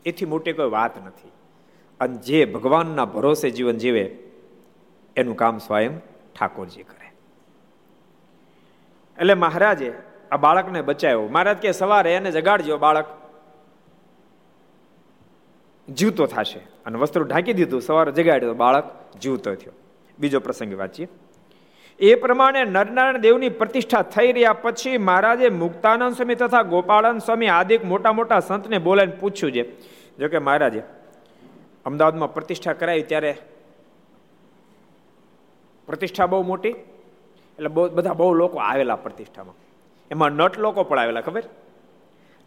[0.06, 1.32] એથી મોટી કોઈ વાત નથી.
[2.00, 4.17] અને જે ભગવાનના ભરોસે જીવન જીવે,
[5.15, 6.00] એનું કામ સ્વયં
[6.36, 7.00] ઠાકોરજી કરે.
[9.21, 9.93] એટલે મહારાજે
[10.31, 11.21] આ બાળકને બચાવ્યો.
[11.21, 13.05] મહારાજ કે, સવારે એને જગાડજો બાળક.
[15.89, 16.60] જીવતો થશે.
[16.86, 17.81] અને વસ્ત્રો ઢાંકી દીધું.
[17.81, 19.73] સવારે જગાડ્યો બાળક, જીવતો થયો.
[20.19, 21.07] બીજો પ્રસંગ વાંચીએ.
[21.99, 27.86] એ પ્રમાણે નરનારાયણ દેવની પ્રતિષ્ઠા થઈ રહ્યા પછી મહારાજે મુક્તાનંદ સ્વામી તથા ગોપાળાનંદ સ્વામી આદિક
[27.86, 29.81] મોટા મોટા સંતને બોલાવીને પૂછ્યું છે.
[30.17, 30.84] જોકે મહારાજે
[31.86, 33.38] અમદાવાદમાં પ્રતિષ્ઠા કરાવી ત્યારે
[35.86, 36.75] પ્રતિષ્ઠા બહુ મોટી
[37.62, 39.56] એટલે બહુ બધા બહુ લોકો આવેલા પ્રતિષ્ઠામાં.
[40.12, 41.43] એમાં નટ લોકો પણ આવેલા, ખબર?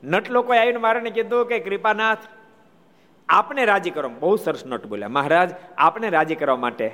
[0.02, 2.24] નટ લોકો આવીને મારાને કીધું કે કૃપાનાથ,
[3.28, 5.08] આપને રાજી કરો બહુ સરસ નટ બોલ્યા.
[5.08, 6.86] મહારાજ, આપને રાજી કરવા માટે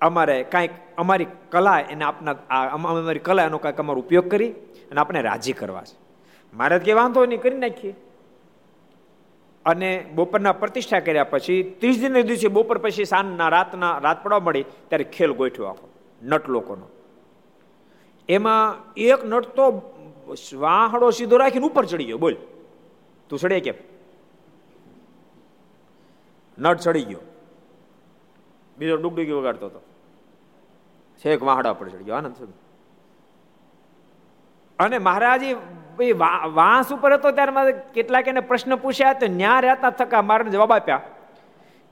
[0.00, 2.32] અમારે કાંઈક અમારી કલા એને આપના
[2.72, 4.52] અમારી કલા એનો કાંઈક અમારો ઉપયોગ કરી
[4.90, 5.96] અને આપણે રાજી કરવા છે.
[6.52, 7.94] મહારાજ કે વાંધો નહીં, કરી નાખીએ.
[9.66, 14.64] અને બપોરના પ્રતિષ્ઠા કર્યા પછી ત્રીસ દિનના દિવસે બપોર પછી સાંજના રાતના રાત પડવા મળી,
[14.88, 15.86] ત્યારે ખેલ ગોઠવ્યો આખો,
[16.22, 16.88] નટ લોકોનો.
[18.36, 19.66] એમાં એક નટ તો
[20.64, 22.18] વાહડો સીધો રાખીને ઉપર ચડી ગયો.
[22.18, 22.36] બોલ.
[23.28, 23.76] તું ચડે કેમ?
[26.58, 27.22] નટ ચડી ગયો.
[28.78, 29.80] બીજો ડુગડુગી વગાડતો હતો.
[31.20, 32.16] છેક વાહડા પર ચડી ગયો.
[32.16, 32.36] આનંદ
[34.78, 35.54] અને મહારાજી
[36.58, 41.02] વાંસ ઉપર હતો ત્યારે કેટલાક એને પ્રશ્ન પૂછ્યા તો ન્યા રહેતા થકા મારે જવાબ આપ્યા.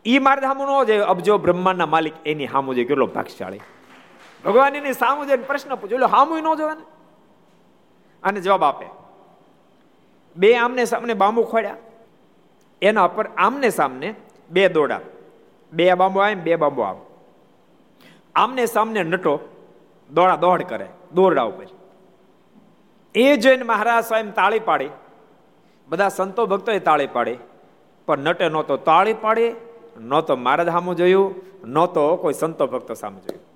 [0.06, 3.60] ઈ મારે સામું ન જાય અબજો બ્રહ્માંડના માલિક, એની સામું જે કેટલો ભાગશાળી.
[4.44, 6.84] ભગવાન એની સામુ જઈને પ્રશ્ન પૂછ્યો એટલે હામુ ન જોવે ને
[8.22, 8.86] અને જવાબ આપે.
[10.36, 11.76] બે આમને સામને બાંબુ ખોડ્યા
[12.82, 14.14] એના પર આમને સામને
[14.50, 15.00] બે દોડા.
[15.72, 17.00] બે બાંબુ આવે બે બાંબુ આવે.
[18.34, 19.40] આમને સામને નટો
[20.10, 21.66] દોડા દોડ કરે, દોરડા ઉપર.
[23.14, 24.90] એ જોઈને મહારાજ સ્વયં તાળી પાડી.
[25.88, 27.38] બધા સંતો ભક્તોએ તાળી પાડી.
[28.06, 29.54] પણ નટે નહોતો તાળી પાડી,
[30.00, 33.47] નહોતો મહારાજ સામું જોયું, નહોતો કોઈ સંતો ભક્તો સામે જોયું.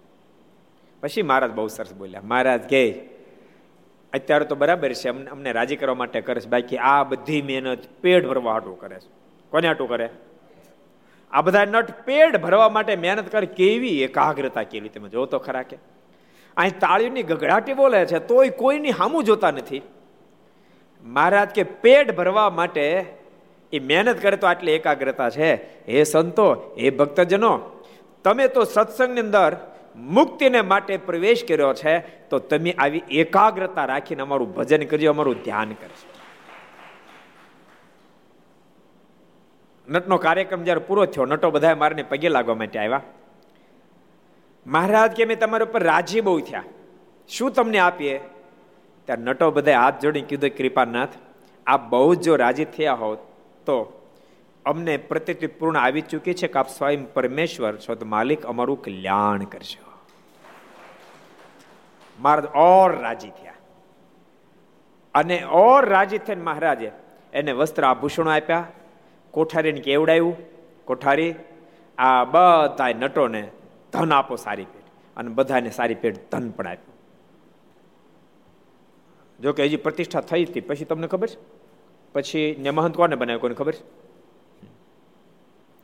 [1.02, 3.00] પછી મહારાજ બહુ સરસ બોલ્યા, મહારાજ કે,
[4.12, 8.26] અત્યારે તો બરાબર છે, અમને રાજી કરવા માટે કરે છે, બાકી આ બધી મહેનત પેટ
[8.26, 9.10] ભરવા હાટું કરે છે.
[9.50, 10.08] કોને હાટું કરે?
[11.32, 15.62] આ બધા નટ પેટ ભરવા માટે મહેનત કરે, કેવી એકાગ્રતા, કેવી તમે જો તો ખરા
[15.62, 15.76] કે.
[16.56, 19.82] અહીં તાળીઓની ગગડાટી બોલે છે, તોય કોઈની હામું જોતા નથી.
[21.02, 23.04] મહારાજ કે, પેટ ભરવા માટે
[23.72, 25.54] એ મહેનત કરે તો આટલી એકાગ્રતા છે.
[25.88, 27.60] હે સંતો, હે ભક્તજનો,
[28.24, 29.56] તમે તો સત્સંગની અંદર
[29.96, 35.72] મુક્તિને માટે પ્રવેશ કર્યો છે, તો તમે આવી એકાગ્રતા રાખીને અમારું ભજન કરજો, અમારું ધ્યાન
[35.72, 36.08] કરજો.
[39.88, 43.00] નટનો કાર્યક્રમ જ્યારે પૂરો થયો, નટો બધા મારને પગે લાગવા માટે આવ્યા.
[44.66, 46.62] મહારાજ કે મેં તમારા ઉપર રાજી બહુ થયા.
[47.28, 48.18] શું તમને આપીએ?
[49.04, 51.08] ત્યારે નટો બધા હાથ જોડી કીધું, કૃપાનાથ
[51.66, 53.18] આ બહુ જો રાજી થયા હોત,
[53.66, 54.01] તો
[54.66, 59.44] અમને પ્રતિતિ પૂર્ણ આવી ચૂકી છે કે આપ સ્વયં પરમેશ્વર છો, તો માલિક અમારું કલ્યાણ
[59.44, 59.88] કરશો
[62.18, 63.58] મહારાજ ઓર રાજી થયા.
[65.14, 66.90] અને ઓર રાજી થઈને મહારાજે
[67.32, 68.66] એને વસ્ત્ર આભૂષણો આપ્યા,
[69.34, 70.36] કોઠારીને કેવડાવ્યું
[70.84, 71.32] કોઠારી,
[71.98, 73.42] આ બધા નટોને
[73.92, 76.96] ધન આપો સારી પેટ અને બધાને સારી પેટ ધન પણ આપ્યું.
[79.40, 81.38] જો કે હજી પ્રતિષ્ઠા થઈ હતી, પછી તમને ખબર છે?
[82.14, 84.01] પછી ને મહંત કોને બનાવ્યું, કોને ખબર છે?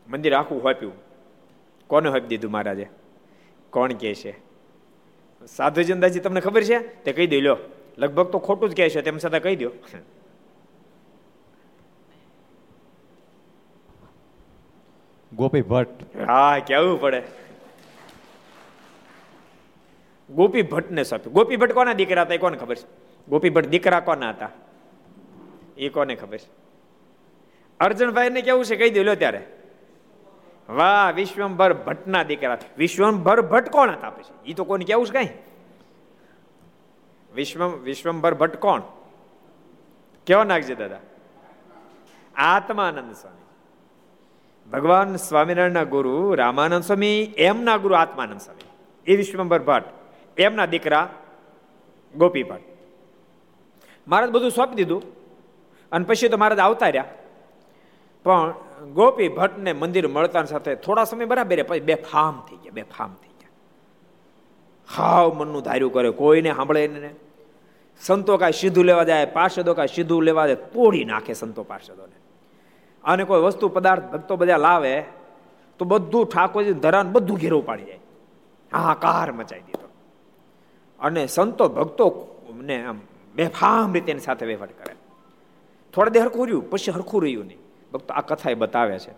[0.09, 0.92] મંદિર આખું હોપ્યું.
[1.87, 2.88] કોને હોપી દીધું મહારાજે?
[3.71, 4.38] કોણ કે છે?
[5.47, 7.05] સાધુ જનદાજી તમને ખબર છે?
[7.05, 7.59] તે કહી દઈ લો.
[7.99, 9.71] લગભગ તો ખોટું જ કહે છે તેમ છતાં કહી દો.
[15.33, 16.16] ગોપી ભટ્ટ.
[16.29, 17.23] હા કેવું પડે.
[20.31, 21.35] ગોપી ભટ્ટ ને સોંપ્યું.
[21.35, 22.87] ગોપી ભટ્ટ કોના દીકરા હતા એ કોને ખબર છે?
[23.29, 24.51] ગોપી ભટ્ટ દીકરા કોના હતા?
[25.77, 26.51] એ કોને ખબર છે?
[27.81, 29.58] અર્જુનભાઈ ને કેવું છે કહી દો ત્યારે.
[30.68, 34.50] વાહ, વિશ્વંભર ભટ્ટના દીકરા વિશ્વંભર ભટ્ટ કોણ હતા પછી?
[34.50, 35.28] એ તો કોને કેવું છે કઈ?
[37.35, 38.83] વિશ્વ વિશ્વંભર ભટ્ટ કોણ?
[40.26, 40.96] કેવો નાખજે દાદા?
[42.37, 43.38] આત્માનંદ સ્વામી.
[44.70, 48.68] ભગવાન સ્વામિનારાયણના ગુરુ, રામાનંદ સ્વામી, એમના ગુરુ આત્માનંદ સ્વામી.
[49.12, 49.88] એ વિશ્વંભર ભટ્ટ.
[50.40, 51.14] એમના દીકરા
[52.16, 52.62] ગોપી ભટ્ટ.
[54.09, 55.02] મહારાજ બધું સોંપી દીધું
[55.92, 57.04] અને પછી તો મહારાજ આવતા રહ્યા.
[58.24, 62.82] પણ ગોપી ભટ્ટને મંદિર મળતા સાથે થોડા સમય બરાબર પછી બે ફામ થઈ ગયા, બે
[62.82, 63.48] ફામ થઈ ગયા.
[64.96, 67.10] હાવ મનનું ધાર્યું કરે, કોઈને સાંભળે એને
[68.00, 72.16] સંતો કાંઈ સીધું લેવા જાય, પાર્ષદો કાંઈ સીધું લેવા જાય, તોડી નાખે સંતો પાર્ષદોને.
[73.04, 75.04] અને કોઈ વસ્તુ પદાર્થ, ભક્તો બધા લાવે,
[75.78, 77.98] તો બધું ઠાકોરજી ધરાન બધું ઘેરું પાડી જાય.
[78.72, 79.88] હાહાકાર મચાઈ દીધો.
[81.00, 83.00] અને સંતો ભક્તો ને આમ
[83.34, 84.94] બેફામ રીતે એની સાથે વહીવટ કરે.
[85.94, 87.58] થોડા દે હરખું રહ્યું, પછી હરખું રહ્યું નહીં.
[87.92, 89.12] ભક્તો આ કથા એ બતાવે છે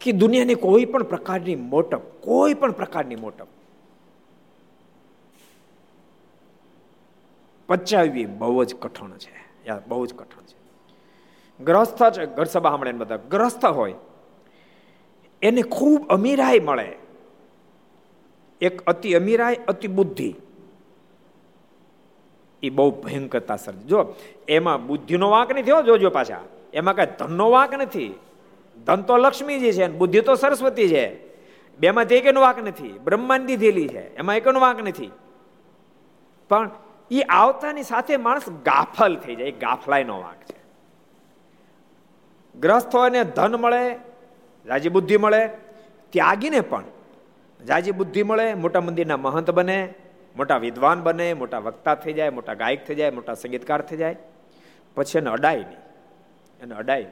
[0.00, 3.46] કે દુનિયાની કોઈ પણ પ્રકારની મોટપ, કોઈ પણ પ્રકારની મોટપ
[7.68, 9.66] પચાવવી બહુ જ કઠણ છે.
[9.66, 10.62] યાર, બહુ જ કઠણ છે.
[11.64, 13.94] ગ્રસ્થ છે ઘર સભા સાંભળે બધા, ગ્રસ્થ હોય,
[15.42, 16.96] એને ખૂબ અમીરાય મળે.
[18.60, 20.34] એક અતિ અમીરાય અતિ બુદ્ધિ.
[22.62, 23.76] એ બહુ ભયંકરતા સર્જ.
[23.76, 24.14] જો,
[24.48, 26.40] એમાં બુદ્ધિનો વાંક નહીં થયો, જોજો પાછા.
[26.72, 28.14] એમાં કઈ ધનનો વાંક નથી.
[28.84, 31.36] ધન તો લક્ષ્મીજી છે બુદ્ધિ તો સરસ્વતી છે.
[31.78, 32.98] બેમાંથી એકનો વાંક નથી.
[33.04, 34.14] બ્રહ્માંડ દીધેલી છે.
[34.14, 35.10] એમાં એકનો વાંક નથી.
[36.48, 36.70] પણ
[37.10, 39.50] એ આવતાની સાથે માણસ ગાફલ થઈ જાય.
[39.50, 40.62] ગાફલાઈનો વાંક છે.
[42.60, 43.96] ગ્રસ્ત હોય ધન મળે,
[44.66, 45.46] રાજી બુદ્ધિ મળે,
[46.10, 46.84] ત્યાગીને પણ
[47.66, 49.94] જાજી બુદ્ધિ મળે, મોટા મંદિરના મહંત બને,
[50.36, 54.16] મોટા વિદ્વાન બને, મોટા વક્તા થઈ જાય, મોટા ગાયક થઈ જાય, મોટા સંગીતકાર થઈ જાય.
[54.94, 55.81] પછી એને અડાય નહીં.
[56.62, 57.06] એને અડાય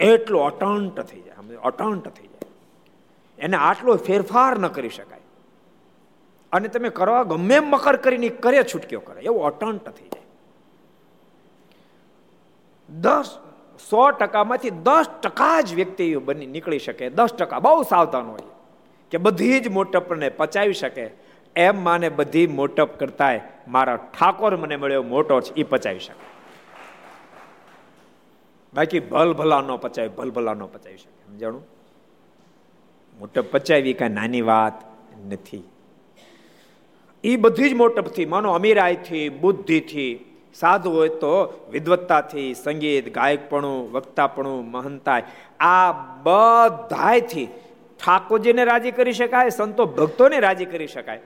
[0.00, 1.56] એટલો અટંટ થઈ જાય.
[1.56, 2.50] અટંટ થઈ જાય.
[3.38, 5.20] એને આટલો ફેરફાર ન કરી શકાય.
[6.52, 9.20] અને તમે કરવા ગમે એમ મકર કરીને કરે છૂટક્યો કરે.
[9.20, 10.22] એવો અટંટ થઈ જાય.
[13.00, 13.38] દસ,
[13.90, 17.10] સો ટકામાંથી દસ ટકા જ વ્યક્તિ બની, નીકળી શકે.
[17.10, 18.42] દસ ટકા બહુ સાવધાન હોય.
[19.10, 21.10] કે બધી જ મોટપને પચાવી શકે.
[21.56, 26.29] એમ માને બધી મોટપ કરતાય મારા ઠાકોર મને મળ્યો મોટો છે એ પચાવી શકે.
[28.74, 31.26] બાકી ભલ ભલા ન પચાવી ભલ ભલા ન પચાવી શકે.
[31.26, 31.66] સમજાણું?
[33.18, 34.72] મોટપ પચાવી કાંઈ નાની વાત
[35.28, 35.62] નથી.
[37.24, 45.22] એ બધી જ મોટપથી માનો અમીરાયથી બુદ્ધિથી, સાધુ હોય તો વિદવત્તાથી, સંગીત, ગાયકપણું, વક્તાપણું, મહંતાય,
[45.60, 47.46] આ બધાથી
[48.04, 51.20] ઠાકોરજીને રાજી કરી શકાય, સંતો ભક્તોને રાજી કરી શકાય.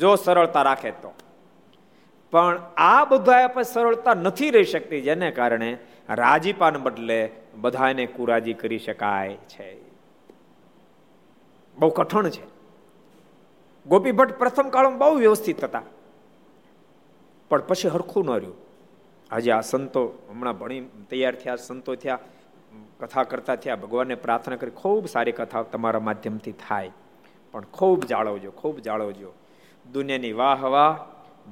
[0.00, 1.14] જો સરળતા રાખે તો.
[2.30, 5.78] પણ આ બધા સરળતા નથી રહી શકતી, જેને કારણે
[6.10, 9.80] રાજીપાને બદલે બધાને કુરાજી કરી શકાય છે.
[11.78, 12.42] બહુ કઠણ છે.
[13.86, 15.82] ગોપી ભટ્ટ પ્રથમ કાળમાં બહુ વ્યવસ્થિત હતા.
[17.48, 18.54] પણ પછી હરખું ન રહ્યું.
[19.30, 22.18] આજે આ સંતો હમણાં ભણી તૈયાર થયા, સંતો થયા,
[23.00, 26.90] કથા કરતા થયા, ભગવાનને પ્રાર્થના કરી, ખૂબ સારી કથા તમારા માધ્યમથી થાય.
[27.52, 29.32] પણ ખૂબ જાળવજો ખૂબ જાળવજો.
[29.92, 30.98] દુનિયાની વાહ વાહ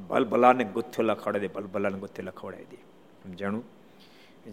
[0.01, 2.77] ભલભલાને ગુથ્થું લખવડાવી દે, ભલભલાને ગુથ્થું લખવડાવી દે.
[3.25, 3.78] સમજાણું?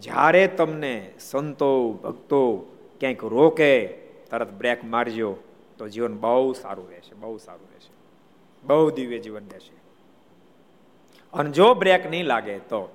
[0.00, 2.56] જ્યારે તમને સંતો, ભક્તો
[3.00, 3.86] ક્યાંક રોકે,
[4.30, 5.36] તરત બ્રેક મારજો,
[5.78, 7.90] તો જીવન બહુ સારું રહેશે, બહુ સારું રહેશે.
[8.64, 9.76] બહુ દિવ્ય જીવન રહેશે.
[11.32, 12.94] અને જો બ્રેક નહીં લાગે તો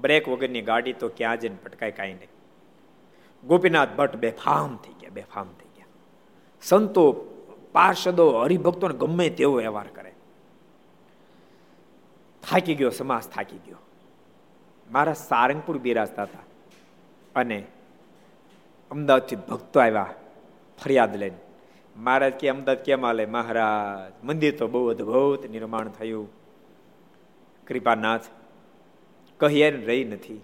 [0.00, 2.28] બ્રેક વગરની ગાડી તો ક્યાં જઈને પટકાય કાંઈ નહીં.
[3.46, 5.86] ગોપીનાથ ભટ્ટ બેફામ થઈ ગયા, બેફામ થઈ ગયા.
[6.62, 7.12] સંતો,
[7.72, 10.12] પાર્ષદો, હરિભક્તોને ગમે તેવો વ્યવહાર કરે.
[12.50, 13.76] થાકી ગયો, સમાસ થાકી ગયો.
[14.90, 16.38] મારા સારંગપુર બિરાજતા હતા.
[17.36, 17.64] અને
[18.90, 20.06] અમદાવાદથી ભક્તો આવ્યા,
[20.84, 21.36] ફરિયાદ લઈને.
[21.96, 26.28] મહારાજ કે, અમદાવાદ કેમ હાલે મહારાજ, મંદિર તો બહુ અદભુત નિર્માણ થયું.
[27.66, 28.20] કૃપાનાથ,
[29.40, 30.40] કહીએ રહી નથી.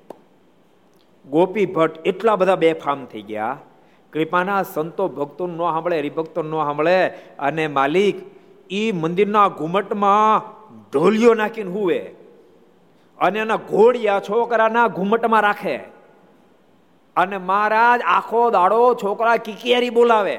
[1.30, 3.58] ગોપી ભટ્ટ એટલા બધા બેફામ થઈ ગયા.
[4.12, 7.08] કૃપાના સંતો ભક્તો ન સાંભળે, હરિભક્તો ન સાંભળે.
[7.38, 8.16] અને માલિક,
[8.72, 10.42] ઈ મંદિરના ઘુમટમાં
[10.92, 12.14] ઢોલિયો નાખીને હુવે.
[13.18, 15.76] અને એના ઘોડિયા છોકરાના ઘુમટમાં રાખે.
[17.16, 20.36] અને મહારાજ આખો દાડો છોકરા કિકિયારી બોલાવે.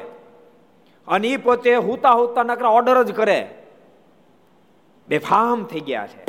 [1.08, 3.63] અને એ પોતે હુતા હુતા નકરા ઓર્ડર જ કરે.
[5.08, 6.26] બેફામ થઈ ગયા છે.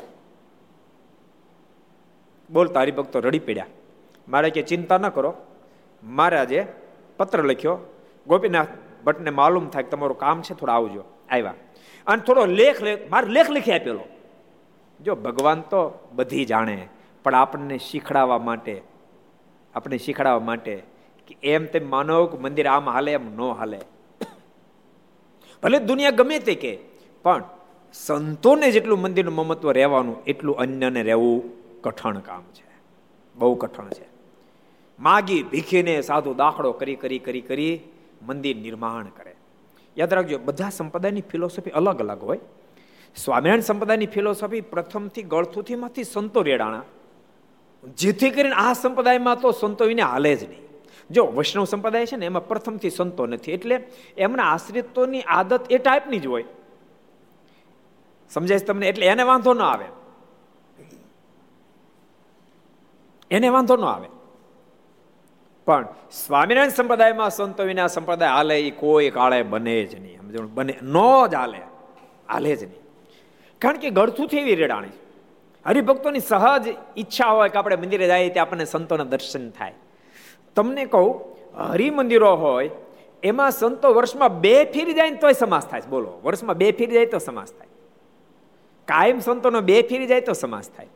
[2.51, 3.67] બોલતા ભક્તો રડી પડ્યા.
[4.29, 5.35] મારે કે ચિંતા ન કરો.
[6.03, 6.67] મહારાજે
[7.17, 7.79] પત્ર લખ્યો.
[8.27, 8.69] ગોપીનાથ
[9.05, 11.05] ભટ્ટને માલુમ થાય કે તમારું કામ છે, થોડા આવજો.
[11.31, 11.55] આવ્યા
[12.07, 14.18] અને થોડો લેખ મારે લેખ લખી આપેલો.
[15.05, 16.89] જો ભગવાન તો બધી જાણે,
[17.25, 18.83] પણ આપણને શીખડાવવા માટે,
[19.75, 20.83] આપણે શીખડાવવા માટે
[21.27, 23.81] કે એમ તેમ માનો કે મંદિર આમ હાલે, એમ ન હાલે.
[25.63, 26.79] ભલે દુનિયા ગમે તે કે,
[27.23, 27.45] પણ
[27.93, 31.43] સંતોને જેટલું મંદિરનું મમત્વ રહેવાનું, એટલું અન્યને રહેવું
[31.83, 32.69] કઠણ કામ છે.
[33.35, 34.07] બહુ કઠણ છે.
[35.01, 37.81] માગી, ભીખીને સાધુ દાખલો કરી કરી કરી કરી
[38.23, 39.35] મંદિર નિર્માણ કરે.
[39.99, 42.39] યાદ રાખજો, બધા સંપ્રદાયની ફિલોસોફી અલગ અલગ હોય.
[43.16, 46.83] સ્વામિનારાયણ સંપ્રદાયની ફિલોસોફી પ્રથમથી ગળથુથીમાંથી સંતો રેડાણા.
[47.94, 50.68] જેથી કરીને આ સંપ્રદાયમાં તો સંતો વિને હાલે જ નહીં.
[51.11, 53.53] જો વૈષ્ણવ સંપ્રદાય છે ને, એમાં પ્રથમથી સંતો નથી.
[53.53, 56.44] એટલે એમના આશ્રિતોની આદત એ ટાઈપની જ હોય.
[58.31, 58.88] સમજાય તમને?
[58.88, 59.85] એટલે એને વાંધો ન આવે.
[63.31, 64.09] એને વાંધો ન આવે.
[65.66, 65.87] પણ
[66.27, 70.21] સ્વામિનારાયણ સંપ્રદાયમાં સંતો વિના સંપ્રદાય હાલે એ કોઈ કાળે બને જ નહીં.
[70.21, 70.94] સમજણ બને, ન
[71.31, 71.59] જ હાલે.
[72.29, 72.88] હાલે જ નહીં.
[73.62, 74.88] કારણ કે ગળથુંથી એવી રેડાણી
[75.66, 79.75] હરિભક્તોની સહજ ઈચ્છા હોય કે આપણે મંદિરે જઈએ ત્યાં આપણને સંતોના દર્શન થાય.
[80.57, 81.21] તમને કહું,
[81.55, 82.71] હરિમંદિરો હોય,
[83.23, 87.07] એમાં સંતો વર્ષમાં બે ફેરી જાય ને તોય સમાસ થાય બોલો, વર્ષમાં બે ફેરી જાય
[87.07, 87.68] તો સમાસ થાય.
[88.88, 90.87] કાયમ સંતોનો બે ફેરી જાય તો સમાસ થાય.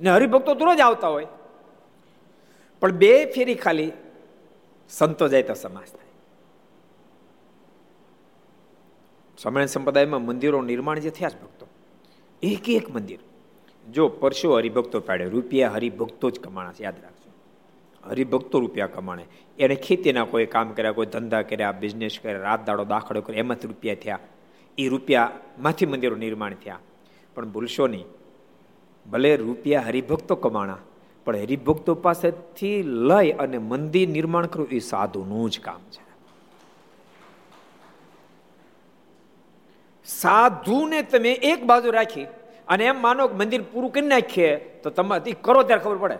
[0.00, 1.26] ને હરિભક્તો તો રોજ આવતા હોય.
[2.80, 3.92] પણ બે ફેરી ખાલી
[4.90, 6.02] સંતો જાય તો સમાસ થાય.
[9.38, 11.66] સમય સંપ્રદાયમાં મંદિરો નિર્માણ જે થયા જ ભક્તો
[12.42, 13.18] એક એક મંદિર.
[13.92, 17.32] જો પરશો હરિભક્તો પાડે, રૂપિયા હરિભક્તો જ કમાણા યાદ રાખજો.
[18.10, 19.24] હરિભક્તો રૂપિયા કમાણે.
[19.58, 23.68] એને ખેતીના કોઈ કામ કર્યા, કોઈ ધંધા કર્યા બિઝનેસ કર્યા, રાત દાડો દાખલો કર્યો એમાંથી
[23.68, 24.18] રૂપિયા થયા.
[24.78, 26.78] એ રૂપિયામાંથી મંદિરો નિર્માણ થયા.
[27.34, 28.04] પણ ભૂલશો નહીં.
[29.10, 30.78] ભલે રૂપિયા હરિભક્તો કમાણા,
[31.24, 36.11] પણ હરિભક્તો પાસેથી લઈ અને મંદિર નિર્માણ કરવું એ સાધુનું જ કામ છે.
[40.04, 42.24] સાધુને તમે એક બાજુ રાખી
[42.68, 46.18] અને એમ માનો કે મંદિર પૂરું કરી નાખીએ, તો તમે કરો ત્યારે ખબર પડે.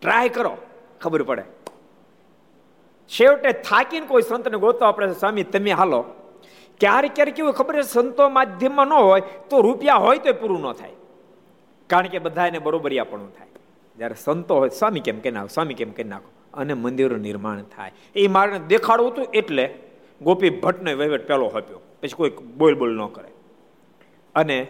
[0.00, 0.56] ટ્રાય કરો,
[1.00, 1.42] ખબર પડે.
[3.08, 6.04] છેવટે થાકીને કોઈ સંતને ગોતો આપણે સ્વામી, તમે હાલો.
[6.80, 10.72] ક્યારેક ક્યારેક કેવું ખબર છે, સંતો માધ્યમમાં ન હોય તો રૂપિયા હોય તો પૂરું ન
[10.72, 10.90] થાય.
[11.86, 12.58] કારણ કે બધા એને
[12.98, 13.48] આપણું થાય.
[13.96, 15.46] જ્યારે સંતો હોય, સ્વામી, કેમ કે નાખો?
[15.46, 16.30] સ્વામી, કેમ કે નાખો?
[16.54, 17.92] અને મંદિરનું નિર્માણ થાય.
[18.16, 19.74] એ મારે દેખાડવું હતું એટલે
[20.22, 21.80] ગોપી ભટ્ટને વહીવટ પેલો આપ્યો.
[22.02, 23.28] પછી કોઈ બોલ બોલ ન કરે.
[24.34, 24.66] અને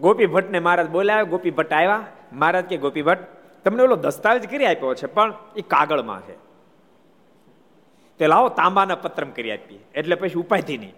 [0.00, 2.06] ગોપી ભટ્ટને મહારાજ બોલાવ્યા ગોપી ભટ્ટ આવ્યા.
[2.32, 3.24] મહારાજ કે, ગોપી ભટ્ટ,
[3.64, 6.36] તમને ઓલો દસ્તાવેજ કરી આપ્યો છે, પણ એ કાગળમાં છે.
[8.18, 9.78] તે લાવો તાંબાના પત્રમ કરી આપીએ.
[9.94, 10.94] એટલે પછી ઉપાધિ નહીં.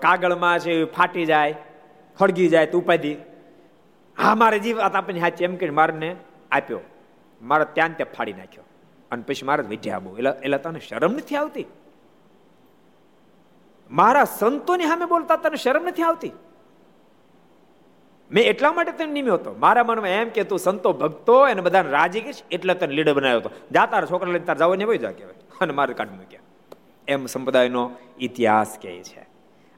[0.00, 1.54] કાગળમાં છે ફાટી જાય,
[2.20, 3.16] હળગી જાય તો ઉપાધિ.
[4.18, 6.16] હા, મારે જીવ આપણને હાચી એમ કરીને મારને
[6.50, 6.80] આપ્યો.
[7.42, 8.64] મારે ત્યાં ત્યાં ફાડી નાખ્યો.
[9.10, 10.16] અને પછી મારે વિદ્યા બહુ.
[10.16, 11.66] એટલે એટલે તને શરમ નથી આવતી?
[13.90, 16.32] મારા સંતોની સામે બોલતા તને શરમ નથી આવતી?
[18.30, 19.56] મેં એટલા માટે તને નિમ્યો હતો.
[19.58, 23.38] મારા મનમાં એમ કે તું સંતો ભક્તો એને બધાને રાજી કરીશ એટલે તને લીડર બનાવ્યો
[23.38, 23.50] હતો.
[23.72, 25.34] જા તારા છોકરા લઈને તાર જાવ ને વહી જા કહેવાય.
[25.60, 26.40] અને મારે કાઢ મૂક્યા.
[27.08, 29.20] એમ સંપ્રદાયનો ઇતિહાસ કહે છે.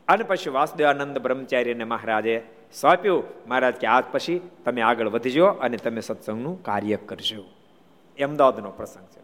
[0.08, 2.42] અને પછી વાસુદેવાનંદ બ્રહ્મચારીને મહારાજે
[2.80, 7.44] સોંપ્યું, મહારાજ, કે આજ પછી તમે આગળ વધજો અને તમે સત્સંગનું કાર્ય કરજો.
[8.24, 9.20] અમદાવાદનો પ્રસંગ છે.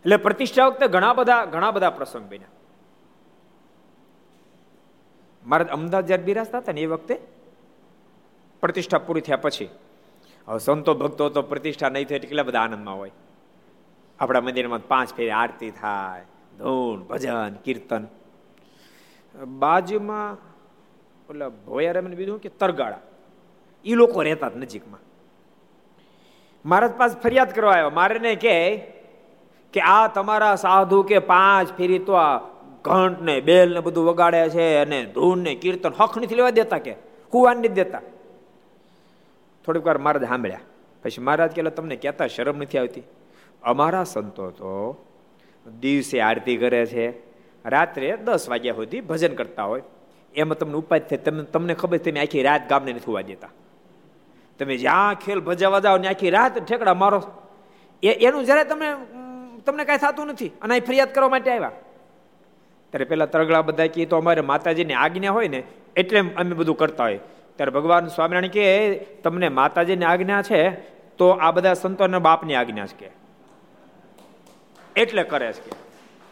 [0.00, 2.48] એટલે પ્રતિષ્ઠા વખતે ઘણા બધા ઘણા બધા પ્રસંગ બન્યા.
[5.44, 7.14] મહારાજ અમદાવાદ જયારે બિરાજતા હતા ને એ વખતે
[8.62, 9.68] પ્રતિષ્ઠા પૂરી થયા પછી,
[10.48, 13.12] હવે સંતો ભક્તો તો પ્રતિષ્ઠા નહીં થાય કેટલા બધા આનંદમાં હોય.
[14.18, 16.24] આપણા મંદિરમાં પાંચ ફેરી આરતી થાય,
[16.58, 18.04] ધૂન, ભજન, કીર્તન.
[19.58, 20.36] બાજુમાં
[21.30, 23.02] ઓલા ભોયારામને બીજું કે તરગાળા.
[23.86, 25.02] એ લોકો રહેતા નજીકમાં.
[26.64, 27.90] મહારાજ પાસે ફરિયાદ કરવા આવ્યો.
[27.90, 32.38] મારે ને કે આ તમારા સાધુ કે પાંચ ફેરી તો આ
[32.82, 36.78] ઘંટ ને બેલ ને બધું વગાડે છે અને ધૂન ને કીર્તન હખ નથી લેવા દેતા
[36.78, 36.94] કે?
[37.30, 38.00] કુવાન નથી દેતા.
[39.64, 40.60] થોડીક વાર મહારાજ સાંભળ્યા.
[41.02, 43.02] પછી મહારાજ કે તમને કહેતા શરમ નથી આવતી?
[43.62, 44.70] અમારા સંતો તો
[45.80, 47.10] દિવસે આરતી કરે છે,
[47.68, 49.82] રાત્રે દસ વાગ્યા સુધી ભજન કરતા હોય.
[50.34, 51.18] એમાં તમને ઉપાય થાય.
[51.18, 53.48] તમને તમને ખબર તમે આખી રાત ગામને નથી હોવા દેતા.
[54.58, 57.22] તમે જ્યાં ખેલ ભજાવા જાઓ ને આખી રાત ઠેકડા મારો.
[58.02, 58.86] એનું જરા તમે,
[59.66, 60.48] તમને કાંઈ થતું નથી.
[60.48, 61.70] અને અહીં ફરિયાદ કરવા માટે આવ્યા.
[62.92, 65.62] ત્યારે પેલા તરગડા બધા કહે તો અમારે માતાજીની આજ્ઞા હોય ને,
[65.96, 67.18] એટલે અમે બધું કરતા હોય.
[67.56, 70.70] ત્યારે ભગવાન સ્વામિનારાયણ કે તમને માતાજીની આજ્ઞા છે,
[71.16, 73.08] તો આ બધા સંતોના બાપની આજ્ઞા છે.
[73.08, 73.10] કે
[74.96, 75.60] એટલે કરે છે.
[75.60, 75.72] કે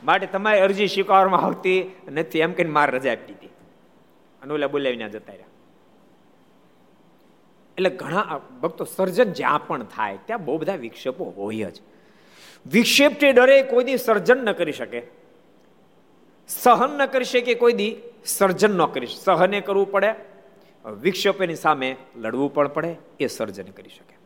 [0.05, 3.47] માટે તમારી અરજી સ્વીકારવામાં આવતી નથી, એમ કહીને મારે રજા આપી દીધી.
[4.43, 5.47] અને ઓલા બોલાવીને જતા રહ્યા.
[7.77, 11.81] એટલે ઘણા ભક્તો સર્જન જ્યાં પણ થાય, ત્યાં બહુ બધા વિક્ષેપો હોય જ.
[12.73, 15.20] વિક્ષેપથી ડરે કોઈ સર્જન ન કરી શકે.
[16.51, 20.15] સહન ન કરી શકે કોઈ દી, સર્જન ન કરી સહને કરવું પડે
[21.01, 24.19] વિક્ષેપોની સામે લડવું પણ પડે, એ સર્જન કરી શકે.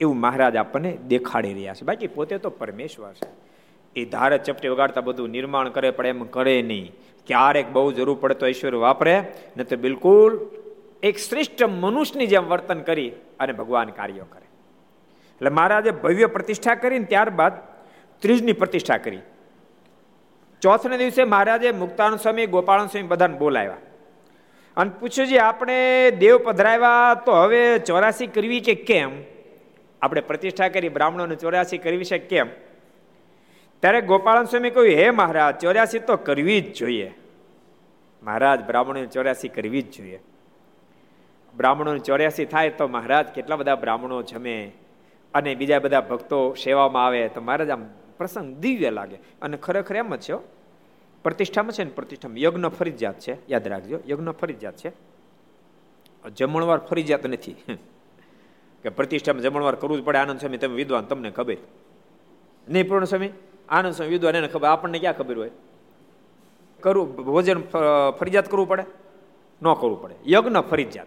[0.00, 1.84] એવું મહારાજ આપણને દેખાડી રહ્યા છે.
[1.84, 3.28] બાકી પોતે તો પરમેશ્વર છે.
[3.96, 6.92] એ ધારે ચપટી વગાડતા બધું નિર્માણ કરે, પણ એમ કરે નહીં.
[7.26, 9.22] ક્યારેક બહુ જરૂર પડે તો ઈશ્વર વાપરે
[9.56, 10.46] ન તો બિલકુલ
[11.02, 14.46] એક શ્રેષ્ઠ મનુષ્યની જેમ વર્તન કરી અને ભગવાન કાર્યો કરે.
[15.34, 17.52] એટલે મહારાજે ભવ્ય પ્રતિષ્ઠા કરીને ત્યારબાદ
[18.18, 19.18] ત્રીજની પ્રતિષ્ઠા કરી.
[20.60, 23.76] ચોથને દિવસે મહારાજે મુક્તાન સ્વામી ગોપાલ સ્વામી બધાને બોલાવ્યા.
[24.76, 29.10] અને પૂછ્યું જે, આપણે દેવ પધરાવ્યા તો હવે ચોરાસી કરવી કે કેમ?
[30.02, 32.48] આપણે પ્રતિષ્ઠા કરી બ્રાહ્મણોને ચોર્યાસી કરવી છે કેમ?
[33.80, 37.14] ત્યારે ગોપાળન સ્વામી કહ્યું, હે મહારાજ ચોર્યાસી તો કરવી જ જોઈએ.
[38.22, 40.20] મહારાજ બ્રાહ્મણોને ચોર્યાસી કરવી જ જોઈએ.
[41.56, 44.72] બ્રાહ્મણોને ચોર્યાસી થાય તો મહારાજ કેટલા બધા બ્રાહ્મણો જમે
[45.34, 47.86] અને બીજા બધા ભક્તો સેવામાં આવે, તો મહારાજ આમ
[48.18, 49.18] પ્રસંગ દિવ્ય લાગે.
[49.42, 50.34] અને ખરેખર એમ જ છે
[51.22, 53.50] પ્રતિષ્ઠામાં છે ને પ્રતિષ્ઠામાં યજ્ઞ ફરજિયાત છે.
[53.50, 54.92] યાદ રાખજો, યજ્ઞ ફરજિયાત છે.
[56.28, 57.52] જમણવાર ફરજિયાત નથી.
[58.82, 60.18] કે પ્રતિષ્ઠામાં જમણવાર કરવું જ પડે.
[60.18, 61.56] આનંદ સ્વામી, તમે વિદ્વાન, તમને ખબર.
[62.68, 63.30] નહીં પૂર્ણ સ્વામી,
[63.68, 64.68] આનંદ સ્વામી વિદ્વાન, એને ખબર.
[64.68, 65.50] આપણને ક્યાં ખબર હોય?
[66.80, 67.62] કરવું, ભોજન
[68.10, 68.82] ફરજિયાત કરવું પડે?
[69.62, 70.14] ન કરવું પડે.
[70.26, 71.06] યજ્ઞ ફરજિયાત.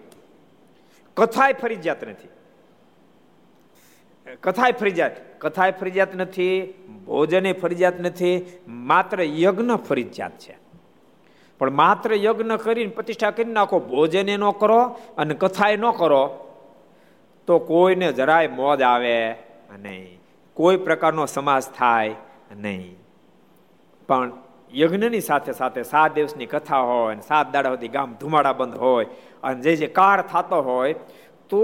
[1.18, 2.28] કથાય ફરજિયાત નથી.
[4.36, 5.41] કથાય ફરજિયાત.
[5.41, 6.73] કથાય ફરજિયાત નથી,
[7.05, 10.57] ભોજને ફરજિયાત નથી, માત્ર યજ્ઞ ફરજિયાત છે.
[11.59, 14.79] પણ માત્ર યજ્ઞ કરીને પ્રતિષ્ઠા કરી નાખો, ભોજને ન કરો
[15.17, 16.47] અને કથાય ન કરો,
[17.47, 19.32] તો કોઈને જરાય મોજ આવે
[19.79, 20.19] નહીં.
[20.53, 22.15] કોઈ પ્રકારનો સમાજ થાય
[22.55, 22.97] નહીં.
[24.07, 24.32] પણ
[24.75, 29.05] યજ્ઞની સાથે સાથે સાત દિવસની કથા હોય સાત દાડા સુધી ગામ ધુમાડા બંધ હોય
[29.43, 30.93] અને જે જે કાર થતો હોય,
[31.49, 31.61] તો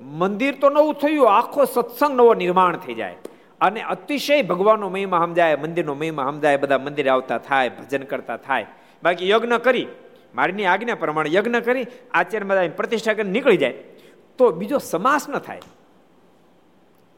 [0.00, 3.16] મંદિર તો નવું થયું, આખો સત્સંગ નવો નિર્માણ થઈ જાય.
[3.60, 8.66] અને અતિશય ભગવાનનો મહિમા સમજાય, મંદિરનો મહિમા સમજાય, બધા મંદિરે આવતા થાય, ભજન કરતા થાય.
[9.02, 9.86] બાકી યજ્ઞ કરી,
[10.34, 13.72] મારીની આજ્ઞા પ્રમાણે યજ્ઞ કરી, આચાર્ય બધા પ્રતિષ્ઠા કરીને નીકળી જાય.
[14.38, 15.60] તો બીજો સમાસ ન થાય.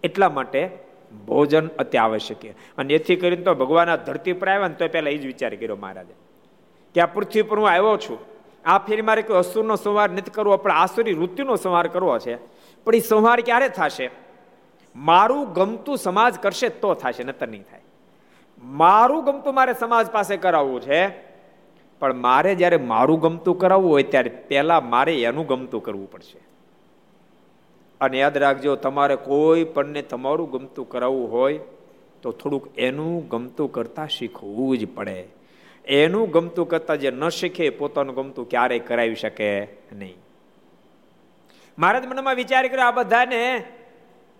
[0.02, 0.78] એટલા માટે
[1.26, 5.18] ભોજન અતિ આવશ્યક અને એથી કરીને તો ભગવાન ધરતી પર આવ્યા ને તો પહેલાં એ
[5.18, 6.14] જ વિચાર કર્યો મહારાજે.
[6.94, 8.18] કે આ પૃથ્વી પર હું આવ્યો છું.
[8.64, 12.51] આ ફેરી મારે કોઈ અસુરનો સંહાર નથી કરવો, પણ આસુરી વૃત્તિનો સંહાર કરવો છે.
[12.84, 14.10] પણ એ સંહાર ક્યારે થશે?
[14.96, 17.80] મારું ગમતું સમાજ કરશે તો થશે, નતર નહીં થાય.
[18.64, 21.08] મારું ગમતું મારે સમાજ પાસે કરાવવું છે,
[22.00, 26.40] પણ મારે જ્યારે મારું ગમતું કરાવવું હોય ત્યારે પહેલા મારે એનું ગમતું કરવું પડશે.
[28.00, 31.60] અને યાદ રાખજો, તમારે કોઈ પણને તમારું ગમતું કરાવવું હોય
[32.22, 35.24] તો થોડુંક એનું ગમતું કરતા શીખવું જ પડે.
[35.84, 39.62] એનું ગમતું કરતા જે ન શીખે, પોતાનું ગમતું ક્યારેય કરાવી શકે
[39.92, 40.21] નહીં.
[41.78, 43.64] મારે મનમાં વિચાર કર્યો આ બધાને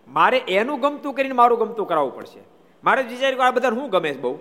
[0.09, 2.41] મારે એનું ગમતું કરીને મારું ગમતું કરાવવું પડશે.
[2.85, 4.39] મારે વિચાર કર્યો આ બધાને શું ગમે બહુ?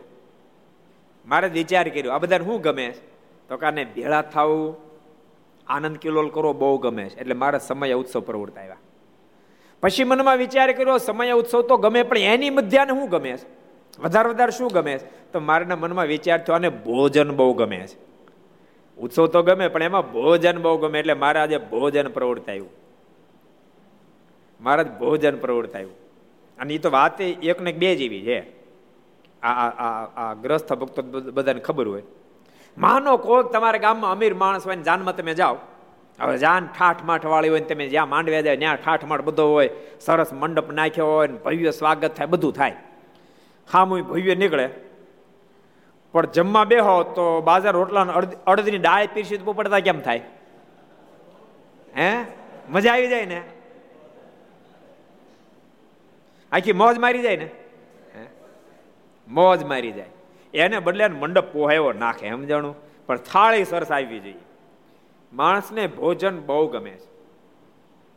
[1.27, 2.93] મારે વિચાર કર્યો આ બધાને શું ગમે
[3.49, 4.77] તો કાને ભેળા થવું,
[5.67, 7.19] આનંદ કિલોલ કરવો બહુ ગમે છે.
[7.19, 8.77] એટલે મારા સમય ઉત્સવ પ્રવૃત્તિ આવ્યા.
[9.81, 13.45] પછી મનમાં વિચાર કર્યો, સમય ઉત્સવ તો ગમે, પણ એની મધ્યાને શું ગમે છે?
[14.01, 15.31] વધારે વધારે શું ગમે છે?
[15.31, 18.11] તો મારાના મનમાં વિચાર થયો અને ભોજન બહુ ગમે છે.
[18.97, 22.80] ઉત્સવ તો ગમે, પણ એમાં ભોજન બહુ ગમે, એટલે મારા આજે ભોજન પ્રવૃત્તિ આવ્યું.
[24.61, 25.91] મારા ભોજન પ્રવૃત્ત આવ્યું.
[26.59, 28.39] અને એ તો વાત એક ને બે જેવી છે.
[29.41, 31.01] આ આ ગ્રસ્થ ભક્તો
[31.31, 32.03] બધાને ખબર હોય.
[32.77, 35.57] માનો કોઈક તમારા ગામમાં અમીર માણસ હોય જાનમાં તમે જાઓ.
[36.21, 39.69] હવે જાન ઠાઠ માઠ વાળી હોય તમે જ્યાં માંડવ્યા જાય ત્યાં ઠાઠ માઠ બધો હોય,
[39.99, 42.75] સરસ મંડપ નાખ્યો હોય ને ભવ્ય સ્વાગત થાય, બધું થાય.
[43.71, 44.69] ખામું ભવ્ય નીકળે.
[46.11, 48.01] પણ જમવા બેહો તો બાજાર રોટલા
[48.47, 50.21] અડધની ડાળ પીરસી તો પડતા કેમ થાય?
[51.97, 52.25] હે?
[52.69, 53.41] મજા આવી જાય ને?
[56.51, 57.49] આખી મોજ મારી જાય ને?
[59.27, 60.09] મોજ મારી જાય.
[60.53, 62.75] એને બદલે મંડપ પોહાયો નાખે, સમજાણું?
[63.07, 64.35] પણ થાળી સરસ આવી જોઈએ.
[65.33, 67.11] માણસને ભોજન બહુ ગમે છે.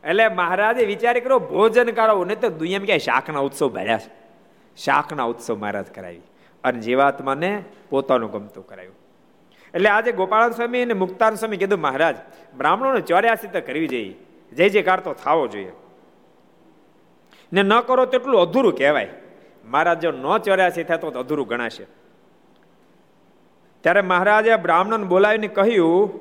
[0.07, 4.11] એટલે મહારાજે વિચાર કર્યો, ભોજન કરાવવું નહીં તો દુનિયામાં ક્યાંય શાકના ઉત્સવ ભર્યા છે.
[4.77, 6.21] શાકના ઉત્સવ મહારાજ કરાવી.
[6.63, 8.95] અને જીવાત્માને પોતાનું ગમતું કરાવ્યું.
[9.73, 12.15] એટલે આજે ગોપાળન સ્વામી અને મુક્તાન સ્વામી કીધું, મહારાજ,
[12.57, 14.15] બ્રાહ્મણોને ચોર્યાસી તો કરવી જોઈએ.
[14.55, 15.71] જય જયકાર તો થવો જોઈએ.
[17.55, 19.09] ને ન કરો તેટલું અધૂરું કહેવાય.
[19.65, 21.85] મહારાજ જો ન ચોર્યાસી થાય તો અધૂરું ગણાશે.
[23.81, 26.19] ત્યારે મહારાજે બ્રાહ્મણ બોલાવીને કહ્યું,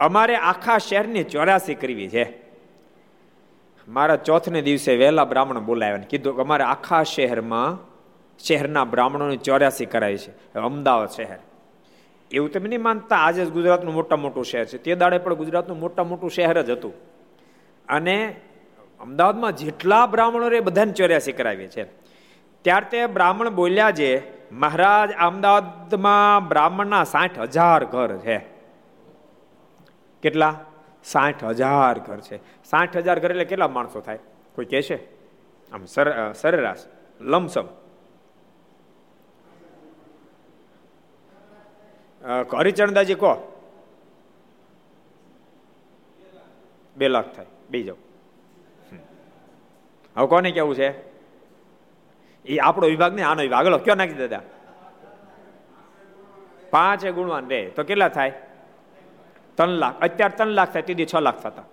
[0.00, 2.24] અમારે આખા શહેરની ચોરાસી કરવી છે.
[3.88, 7.78] મારા ચોથને દિવસે વહેલા બ્રાહ્મણ બોલાવ્યા કીધું કે અમારે આખા શહેરમાં,
[8.38, 10.58] શહેરના બ્રાહ્મણોની ચોર્યાસી કરાવી છે.
[10.58, 11.38] અમદાવાદ શહેર.
[12.30, 14.78] એવું તમે નહીં માનતા, આજે ગુજરાતનું મોટા મોટું શહેર છે.
[14.78, 16.92] તે દાડે પણ ગુજરાતનું મોટા મોટું શહેર જ હતું.
[17.88, 18.16] અને
[19.00, 21.84] અમદાવાદમાં જેટલા બ્રાહ્મણો રે બધાને ચોર્યાસી કરાવીએ છે.
[22.62, 24.12] ત્યાર તે બ્રાહ્મણ બોલ્યા છે,
[24.52, 28.38] મહારાજ, અમદાવાદમાં બ્રાહ્મણના સાઠ હજાર ઘર છે.
[30.22, 30.60] કેટલા?
[31.04, 32.36] સાઠ હજાર ઘર છે.
[32.64, 34.18] સાઠ હજાર ઘર એટલે કેટલા માણસો થાય?
[34.54, 34.98] કોઈ કહેશે?
[35.72, 35.84] આમ
[36.32, 36.78] સરેરાશ,
[37.20, 37.64] લમસમ.
[42.56, 43.32] હરિચરણદાજી કહો.
[46.96, 47.46] બે લાખ થાય.
[47.70, 47.96] બે જાઓ.
[50.16, 50.88] હવે કોને કેવું છે?
[52.44, 53.66] એ આપણો વિભાગ ને આનો વિભાગ.
[53.84, 54.44] કયો નાખી દાદા
[56.72, 58.32] પાંચ ગુણવાન રે તો કેટલા થાય?
[59.56, 59.96] ત્રણ લાખ.
[60.06, 61.66] અત્યારે ત્રણ લાખ થાય તીધી છ લાખ થતા.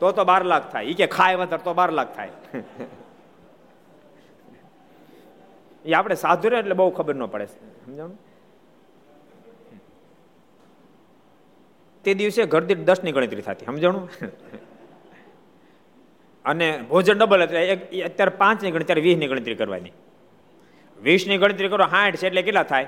[0.00, 0.84] તો તો બાર લાખ થાય.
[0.90, 2.32] એ કે ખાય વધારે તો બાર લાખ થાય.
[5.84, 7.46] એ આપણે સાધુ એટલે બહુ ખબર ન પડે.
[7.84, 8.18] સમજાણું?
[12.04, 13.66] તે દિવસે ઘર દીઠ દસની ગણતરી થતી.
[13.66, 14.10] સમજણું?
[16.44, 19.92] અને ભોજન ડબલ એટલે અત્યારે પાંચની ગણતરી, અત્યારે વીસની ગણતરી કરવાની.
[21.02, 22.86] વીસની ગણતરી કરો સાઠ છે એટલે કેટલા થાય?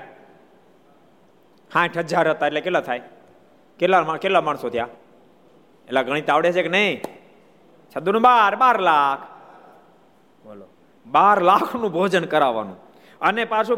[1.73, 3.01] સાઠ હજાર હતા એટલે કેટલા થાય?
[3.79, 4.87] કેટલા કેટલા માણસો થયા?
[5.87, 7.01] એટલે ગણિત આવડે છે કે નહીં?
[7.97, 9.19] છદું બાર બાર લાખ.
[10.45, 10.65] બોલો.
[11.05, 12.77] બાર લાખનું ભોજન કરાવવાનું.
[13.21, 13.77] અને પાછું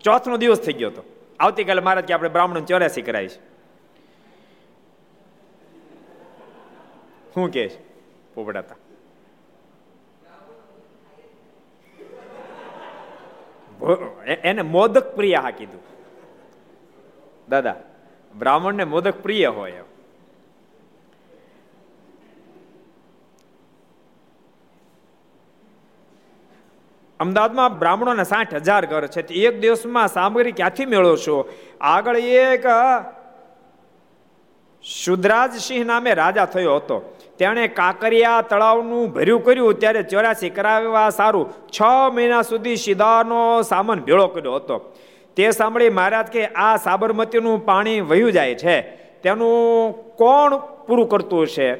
[0.00, 1.02] ચોથનો દિવસ થઈ ગયો હતો.
[1.40, 3.28] આવતીકાલે મહારાજ કે આપણે બ્રાહ્મણ ચોર્યાસી કરાવી
[7.34, 7.78] શું કે છે?
[8.34, 8.76] પોપડાતા.
[14.44, 15.82] એને મોદક પ્રિય હા કીધું.
[17.48, 17.76] દાદા,
[18.38, 19.72] બ્રાહ્મણને મોદક પ્રિય હોય
[27.20, 29.20] અમદાવાદમાં બ્રાહ્મણોના સાઠ હજાર ઘર છે.
[29.20, 31.52] એક દિવસમાં સામગ્રી ક્યાંથી મેળવો છો?
[31.80, 32.66] આગળ એક
[34.82, 37.16] શુદ્રાજસિંહ નામે રાજા થયો હતો.
[37.40, 41.52] તેણે કાંકરિયા તળાવનું ભર્યું કર્યું ત્યારે ચોરાસી કરાવવા સારું.
[41.68, 41.82] છ
[42.12, 44.94] મહિના સુધી સીધાનો સામાન ભેળો કર્યો હતો.
[45.36, 48.80] તે સાંભળી મહારાજ કે આ સાબરમતીનું પાણી વહ્યું જાય છે.
[49.22, 51.76] તેનું કોણ પૂરું કરતું હશે?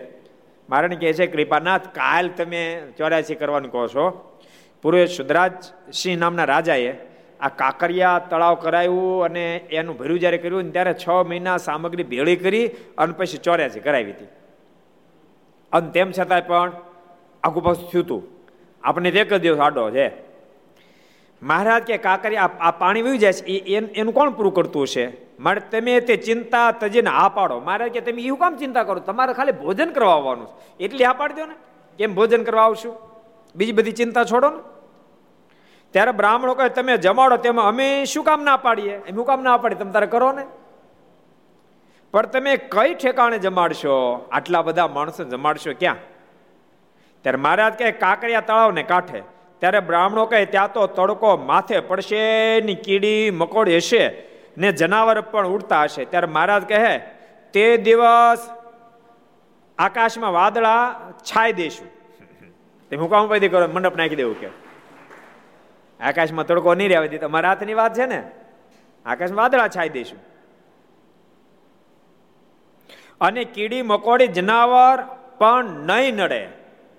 [0.70, 4.36] મારણ કહે છે, કૃપાનાથ, કાલ તમે ચોરાસી કરવાનું કહો છો.
[4.82, 5.06] પૂર્વે
[5.92, 6.92] સિંહ નામના રાજાએ
[7.40, 12.68] આ કાંકરિયા તળાવ કરાવ્યું અને એનું ભર્યું જ્યારે કર્યું ત્યારે છ મહિના સામગ્રી ભેળી કરી
[12.98, 14.28] અને પછી ચોર્યાસી કરાવી હતી.
[15.73, 16.73] અને તેમ છતાંય પણ
[17.43, 18.23] આખું પાછું થયું હતું
[18.85, 20.31] આપણે એક જ દિવસ આડો છે.
[21.43, 25.12] મહારાજ કે, કાકરી, આ પાણી વહી જાય છે એનું કોણ પૂરું કરતું હશે?
[25.41, 27.61] મારે તમે તે ચિંતા તજીને હા પાડો.
[27.61, 29.01] મહારાજ કે, તમે એવું કામ ચિંતા કરો?
[29.01, 30.49] તમારે ખાલી ભોજન કરવા આવવાનું
[30.81, 31.55] એટલી હા પાડી દો ને.
[31.99, 32.97] કેમ ભોજન કરવા આવશું?
[33.57, 34.59] બીજી બધી ચિંતા છોડો ને.
[35.91, 38.93] ત્યારે બ્રાહ્મણો કહે, તમે જમાડો, તેમાં અમે શું કામ ના પાડીએ?
[38.93, 39.79] એમ શું કામ ના પાડીએ?
[39.79, 40.47] તમે તારે કરો ને.
[42.12, 44.28] પણ તમે કઈ ઠેકાણે જમાડશો?
[44.32, 45.96] આટલા બધા માણસો જમાડશો ક્યાં?
[47.22, 49.22] ત્યારે મહારાજ કહે, કાંકરિયા તળાવને કાંઠે.
[49.58, 54.22] ત્યારે બ્રાહ્મણો કહે, ત્યાં તો તડકો માથે પડશે ની કીડી મકોડી હશે
[54.58, 56.04] ને જનાવર પણ ઉડતા હશે.
[56.04, 56.98] ત્યારે મહારાજ કહે,
[57.52, 58.50] તે દિવસ
[59.78, 61.88] આકાશમાં વાદળા છાય દેશું.
[62.90, 63.68] તે હું કામ પૈદી કરો?
[63.68, 64.48] મંડપ નાખી દેવું કે.
[66.00, 68.30] આકાશમાં તડકો નહીં રહેવા દે તમારા હાથની વાત છે ને.
[69.06, 70.30] આકાશમાં વાદળા છાય દઈશું
[73.21, 74.99] અને કીડી મકોડી જનાવર
[75.39, 76.43] પણ નહીં નડે.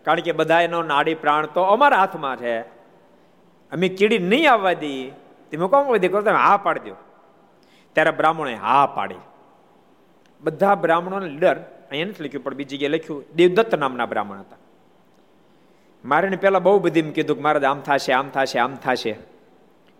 [0.06, 2.56] કારણ કે બધા એનો નાડી પ્રાણ તો અમારા હાથમાં છે.
[3.72, 5.12] અમે કીડી નહીં આવવા દઈએ
[5.52, 6.96] તમે કોમ વધી કરો તમે હા પાડી દો
[7.94, 9.24] ત્યારે બ્રાહ્મણોએ હા પાડી.
[10.44, 11.58] બધા બ્રાહ્મણોને લીડર
[11.92, 14.62] અહીંયા નથી લખ્યું, પણ બીજી જગ્યાએ લખ્યું, દેવદત્ત નામના બ્રાહ્મણ હતા.
[16.06, 19.16] મારે પહેલાં બહુ બધી એમ કીધું કે મારે આમ થશે આમ થશે આમ થશે.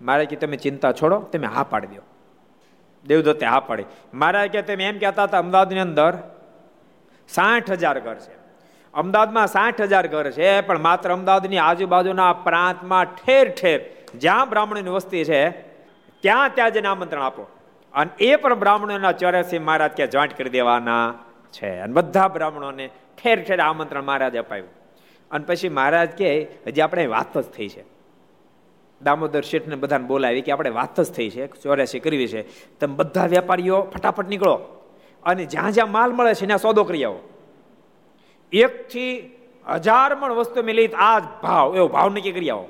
[0.02, 2.02] મારે કે તમે ચિંતા છોડો, તમે હા પાડી દો.
[3.08, 3.84] દેવદત્તે હા પાડી.
[4.14, 6.18] મહારાજ કે તમે એમ કહેતા હતા, અમદાવાદની અંદર
[7.30, 8.42] સાઠ હજાર ઘર છે.
[8.94, 13.82] અમદાવાદમાં સાઠ હજાર ઘર છે, પણ માત્ર અમદાવાદની આજુબાજુના પ્રાંતમાં ઠેર ઠેર
[14.16, 15.50] જ્યાં બ્રાહ્મણોની વસ્તી છે,
[16.22, 17.48] ત્યાં ત્યાં જઈને આમંત્રણ આપો.
[17.94, 21.14] અને એ પણ બ્રાહ્મણોના ચોર્યાસી મહારાજ ક્યાં જોઈન્ટ કરી દેવાના
[21.52, 21.80] છે.
[21.80, 22.90] અને બધા બ્રાહ્મણોને
[23.24, 24.68] ઠેર ઠેર આમંત્રણ મહારાજ અપાયું.
[25.32, 27.91] અને પછી મહારાજ કે, હજી આપણે વાત જ થઈ છે.
[29.04, 32.42] દામોદર શેઠને બધાને બોલાવી કે આપણે વાત જ થઈ છે, ચોર્યાસી કરવી છે.
[32.80, 34.56] તમે બધા વેપારીઓ ફટાફટ નીકળો.
[35.24, 37.20] અને જ્યાં જ્યાં માલ મળે છે, ત્યાં સોદો કરી આવો.
[38.52, 39.38] એકથી
[39.74, 42.68] હજાર મણ વસ્તુ મેં આ ભાવ, એવો ભાવ નક્કી કરી આવો.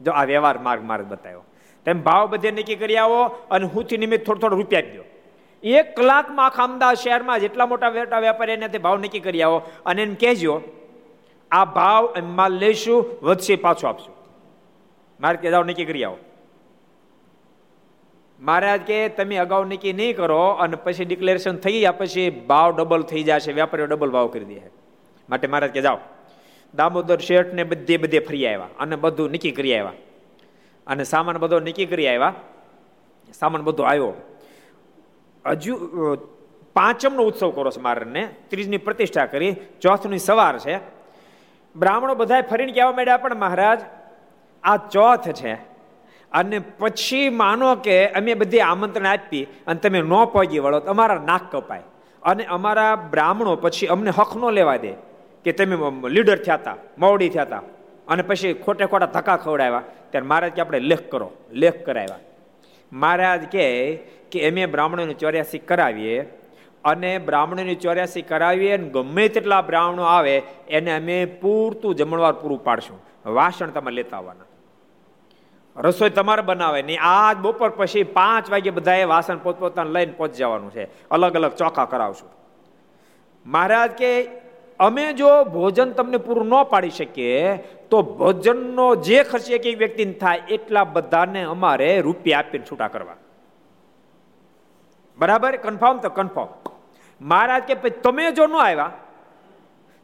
[0.00, 1.44] જો આ વ્યવહાર માર્ગ માર્ગ બતાવ્યો.
[1.84, 4.98] તેમ ભાવ બધે નક્કી કરી આવો અને હુંથી નિમિત્ત થોડો થોડો રૂપિયા આપી
[5.62, 9.62] એક કલાકમાં આખા અમદાવાદ શહેરમાં જેટલા મોટા વેટા વેપારી એને ભાવ નક્કી કરી આવો.
[9.86, 10.62] અને એમ કહેજો,
[11.50, 14.21] આ ભાવ માલ લઈશું, વધશે પાછો આપશું.
[15.22, 16.18] મારે કે જાઓ નક્કી કરી આવો.
[18.40, 23.02] મહારાજ કે તમે અગાઉ નક્કી નહીં કરો અને પછી ડિક્લેરેશન થઈ ગયા પછી ભાવ ડબલ
[23.02, 24.60] થઈ જશે વેપારીઓ ડબલ ભાવ કરી દે
[25.30, 25.98] માટે મહારાજ કે જાઓ.
[26.74, 29.92] દામોદર શેઠ ને બધે બધે ફરી આવ્યા અને બધું નક્કી કરી આવ્યા.
[30.86, 32.34] અને સામાન બધો નક્કી કરી આવ્યા.
[33.34, 34.12] સામાન બધો આવ્યો.
[35.46, 35.72] હજુ
[36.74, 38.28] પાંચમનો ઉત્સવ કરો છે મારને.
[38.48, 39.56] ત્રીજની પ્રતિષ્ઠા કરી.
[39.80, 40.76] ચોથની સવાર છે.
[41.76, 43.80] બ્રાહ્મણો બધા ફરીને કહેવા માંડ્યા પણ મહારાજ
[44.64, 45.54] આ ચોથ છે.
[46.32, 51.14] અને પછી માનો કે અમે બધી આમંત્રણ આપી અને તમે ન પહોંચી વળો તો અમારા
[51.14, 51.82] નાક કપાય.
[52.22, 54.92] અને અમારા બ્રાહ્મણો પછી અમને હક ન લેવા દે
[55.44, 55.76] કે તમે
[56.08, 57.62] લીડર થયા હતા મવડી થયા હતા
[58.08, 59.82] અને પછી ખોટે ખોટા ધક્કા ખવડાવ્યા.
[60.10, 62.18] ત્યારે મહારાજ કે આપણે લેખ કરો, લેખ કરાવ્યા.
[62.92, 63.96] મહારાજ કહે
[64.30, 66.20] કે એમે બ્રાહ્મણોની ચોર્યાસી કરાવીએ.
[66.84, 72.98] અને બ્રાહ્મણોની ચોર્યાસી કરાવીએ અને ગમે તેટલા બ્રાહ્મણો આવે એને અમે પૂરતું જમણવાર પૂરું પાડશું.
[73.26, 74.44] વાસણ તમે લેતા આવવાના.
[75.76, 80.70] રસોઈ તમારે બનાવે નહીં આજ બપોર પછી પાંચ વાગે બધાએ વાસણ પોતપોતાને લઈને પહોંચી જવાનું
[80.70, 81.08] છે.
[81.08, 82.30] અલગ અલગ ચોખા કરાવશું.
[83.46, 84.28] મહારાજ કે,
[84.80, 87.56] અમે જો ભોજન તમને પૂરું ન પાડી શકીએ,
[87.90, 93.14] તો ભોજનનો જે ખર્ચ એક એક વ્યક્તિને થાય, એટલા બધાને અમારે રૂપિયા આપીને છૂટા કરવા.
[95.18, 95.56] બરાબર?
[95.56, 96.46] કન્ફર્મ તો કન્ફર્મ.
[97.20, 98.92] મહારાજ કે તમે જો ન આવ્યા,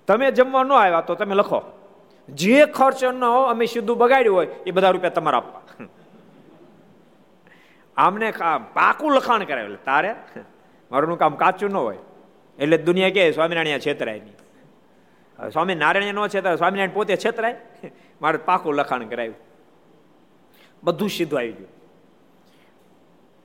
[0.07, 1.63] તમે જમવા ન આવ્યા, તો તમે લખો.
[2.29, 5.87] જે ખર્ચ ન હો અમે સીધું બગાડ્યું હોય, એ બધા રૂપિયા તમારા આપવા.
[7.97, 8.33] આમને
[8.75, 10.15] પાકું લખાણ કરાવે તારે,
[10.91, 11.99] મારું કામ કાચું ન હોય.
[12.59, 15.51] એટલે દુનિયા કે સ્વામિનારાયણ છેતરાય નહીં.
[15.53, 17.57] સ્વામી નારાયણ નો છેતરાય, સ્વામિનારાયણ પોતે છેતરાય.
[18.23, 19.37] મારે પાકું લખાણ કરાવ્યું
[20.83, 21.69] બધું સીધું આવી ગયું.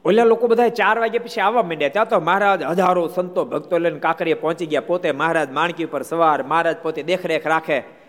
[0.06, 1.90] ઓલા લોકો બધા ચાર વાગ્યા પછી આવવા માંડ્યા.
[1.90, 4.82] ત્યાં તો મહારાજ હજારો સંતો ભક્તો લઈને કાંકરીએ પહોંચી ગયા.
[4.82, 8.03] પોતે મહારાજ માણકી પર સવાર, મહારાજ પોતે દેખરેખ રાખે.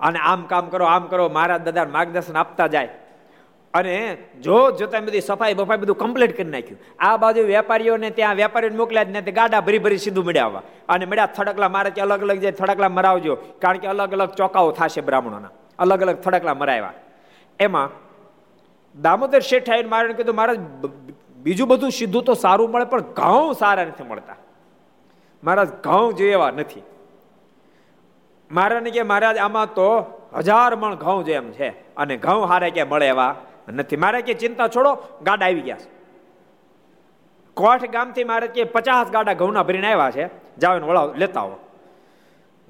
[0.00, 2.88] અને આમ કામ કરો, આમ કરો મહારાજ દાદા માર્ગદર્શન આપતા જાય.
[3.74, 6.78] અને જો જોતા બધી સફાઈ બફાઈ બધું કમ્પ્લીટ કરી નાખ્યું.
[6.98, 11.26] આ બાજુ વેપારીઓને ત્યાં વેપારીઓને મોકલ્યા જ નથી, ગાડા ભરી ભરી સીધું મળ્યા અને મળ્યા
[11.26, 13.34] થડકલા મારે કે અલગ અલગ જે થડકલા મરાવજો.
[13.34, 15.50] કારણ કે અલગ અલગ ચોકાઓ થશે બ્રાહ્મણોના.
[15.78, 16.92] અલગ અલગ થડકલા મરાવ્યા.
[17.60, 17.88] એમાં
[19.02, 20.54] દામોદર શેઠ આવીને મારે કીધું, મારા
[21.42, 24.36] બીજું બધું સીધું તો સારું મળે, પણ ઘઉં સારા નથી મળતા.
[25.44, 26.82] મહારાજ ઘઉં જેવા નથી.
[28.50, 31.68] મહારાજને કે મહારાજ, આમાં તો હજાર મણ ઘઉં જેમ છે.
[31.68, 33.34] અને ઘઉં હારે કે મળે એવા
[33.68, 33.96] નથી.
[33.96, 36.00] મારે કે ચિંતા છોડો, ગાડા આવી ગયા છે.
[37.54, 40.30] કોઠ ગામથી મારે કે પચાસ ગાડા ઘઉંના ભરીને આવ્યા છે.
[40.58, 41.58] જાઓ ને વળાવ, લેતા આવો.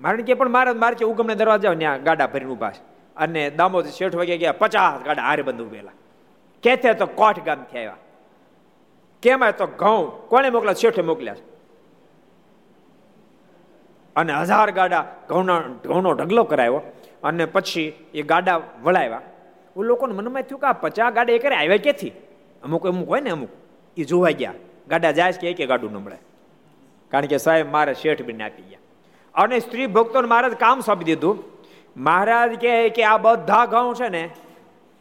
[0.01, 2.83] મારે કે પણ મારે મારે કે ઉગમને દરવાજા ત્યાં ગાડા ભરીને ઊભા છે.
[3.16, 5.91] અને દામોદ શેઠ વાગે ગયા, પચાસ ગાડા હારે બંધ ઉભેલા.
[6.62, 7.97] કે તો કોઠ ગામથી આવ્યા.
[9.22, 10.72] કેમ તો ઘઉં કોને મોકલ્યા?
[10.72, 11.50] શેઠે મોકલ્યા છે.
[14.17, 16.81] અને હજાર ગાડા ઘઉંના ઘઉંનો ઢગલો કરાયો
[17.23, 19.23] અને પછી એ ગાડા વળાવ્યા.
[19.77, 22.13] એ લોકોને મનમાં થયું કે આ પચાસ ગાડા એ કરે આવ્યા ક્યાંથી?
[22.63, 23.49] અમુક અમુક હોય ને અમુક
[23.97, 24.53] એ જોવા ગયા.
[24.89, 26.19] ગાડા જાય કે એક ગાડું નમળે
[27.11, 28.79] કારણ કે સાહેબ મારે શેઠ બીને આપી ગયા.
[29.35, 31.45] અને સ્ત્રી ભક્તોને મહારાજ કામ સોંપી દીધું.
[31.97, 34.31] મહારાજ કહે કે આ બધા ઘઉં છે ને,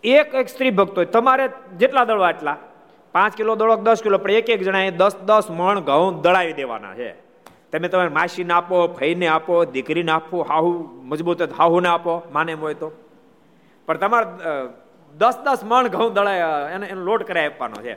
[0.03, 2.57] એક એક સ્ત્રી ભક્તો તમારે જેટલા દળવા એટલા.
[3.13, 6.95] પાંચ કિલો દળો દસ કિલો, પણ એક એક જણાએ દસ દસ મણ ઘઉં દળાવી દેવાના
[6.95, 7.28] છે.
[7.71, 10.71] તમે તમારે માસીને આપો ફઈને આપો, દીકરીને આપો, હાહુ,
[11.03, 12.91] મજબૂત હાહુને આપો, માને હોય તો.
[13.87, 14.27] પણ તમારે
[15.13, 17.93] દસ દસ મણ ઘઉં દળાય એને, એનો લોટ કરાવી આપવાનો છે.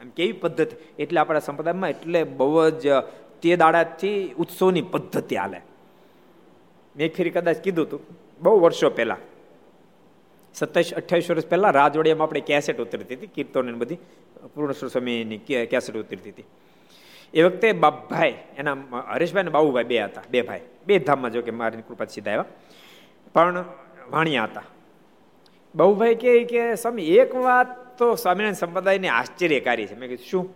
[0.00, 0.76] એમ કેવી પદ્ધતિ?
[0.98, 2.86] એટલે આપણા સંપ્રદાયમાં એટલે બહુ જ
[3.42, 5.60] તે દાડાથી ઉત્સવની પદ્ધતિ હાલે.
[6.94, 8.00] મેં ફેરી કદાચ કીધું હતું
[8.40, 9.22] બહુ વર્ષો પહેલાં.
[10.54, 13.98] સત્યાવીસ, અઠ્યાવીસ વર્ષ પહેલાં રાજોડિયામાં આપણે કેસેટ ઉતરતી હતી કીર્તન બધી,
[14.54, 16.46] પૂર્ણેશ્વર સ્વામીની કેસેટ ઉતરતી હતી.
[17.34, 18.76] એ વખતે બાપભાઈ, એના
[19.12, 20.60] હરેશભાઈ અને બાબુભાઈ બે હતા, બે ભાઈ.
[20.86, 22.44] બે ધામમાં જો કે મારી કૃપા સીધા આવ્યા.
[23.34, 23.64] પણ
[24.10, 24.62] વાણિયા હતા.
[25.74, 29.94] બાબુભાઈ કે કે, સ્વામી, એક વાત તો સ્વામિનારાયણ સંપ્રદાયને આશ્ચર્યકારી છે.
[29.94, 30.54] મેં કીધું, શું?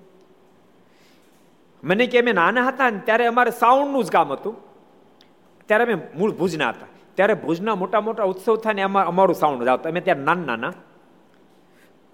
[1.84, 4.56] મને કે, અમે નાના હતા ને ત્યારે અમારે સાઉન્ડનું જ કામ હતું.
[5.66, 6.86] ત્યારે અમે મૂળ ભુજના હતા.
[7.14, 9.90] ત્યારે ભુજના મોટા મોટા ઉત્સવ થાય ને અમારું સાઉન્ડ જ આવતું.
[9.90, 10.72] અમે ત્યારે નાના નાના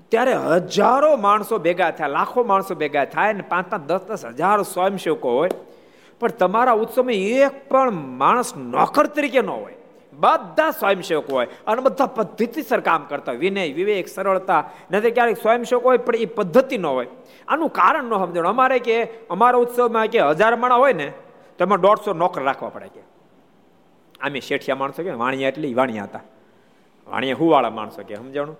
[0.08, 4.62] ત્યારે હજારો માણસો ભેગા થયા, લાખો માણસો ભેગા થાય ને પાંચ પાંચ, દસ દસ હજાર
[4.62, 5.50] સ્વયંસેવકો હોય.
[6.20, 9.74] પણ તમારા ઉત્સવમાં એક પણ માણસ નોકર તરીકે ન હોય.
[10.12, 13.38] બધા સ્વયંસેવકો હોય અને બધા પદ્ધતિસર કામ કરતા હોય.
[13.38, 17.06] વિનય, વિવેક, સરળતા, નથી ક્યારેક સ્વયંસેવક હોય, પણ એ પદ્ધતિ ન હોય.
[17.48, 18.48] આનું કારણ ન સમજણ.
[18.48, 21.12] અમારે કે, અમારા ઉત્સવમાં કે હજાર માણા હોય ને,
[21.58, 23.00] તો એમાં દોઢસો નોકર રાખવા પડે કે.
[24.20, 26.20] આમે શેઠિયા માણસો કે વાણિયા એટલે વાણિયા હતા.
[27.08, 28.58] વાણિયા હુવાળા માણસો કે, સમજાણું?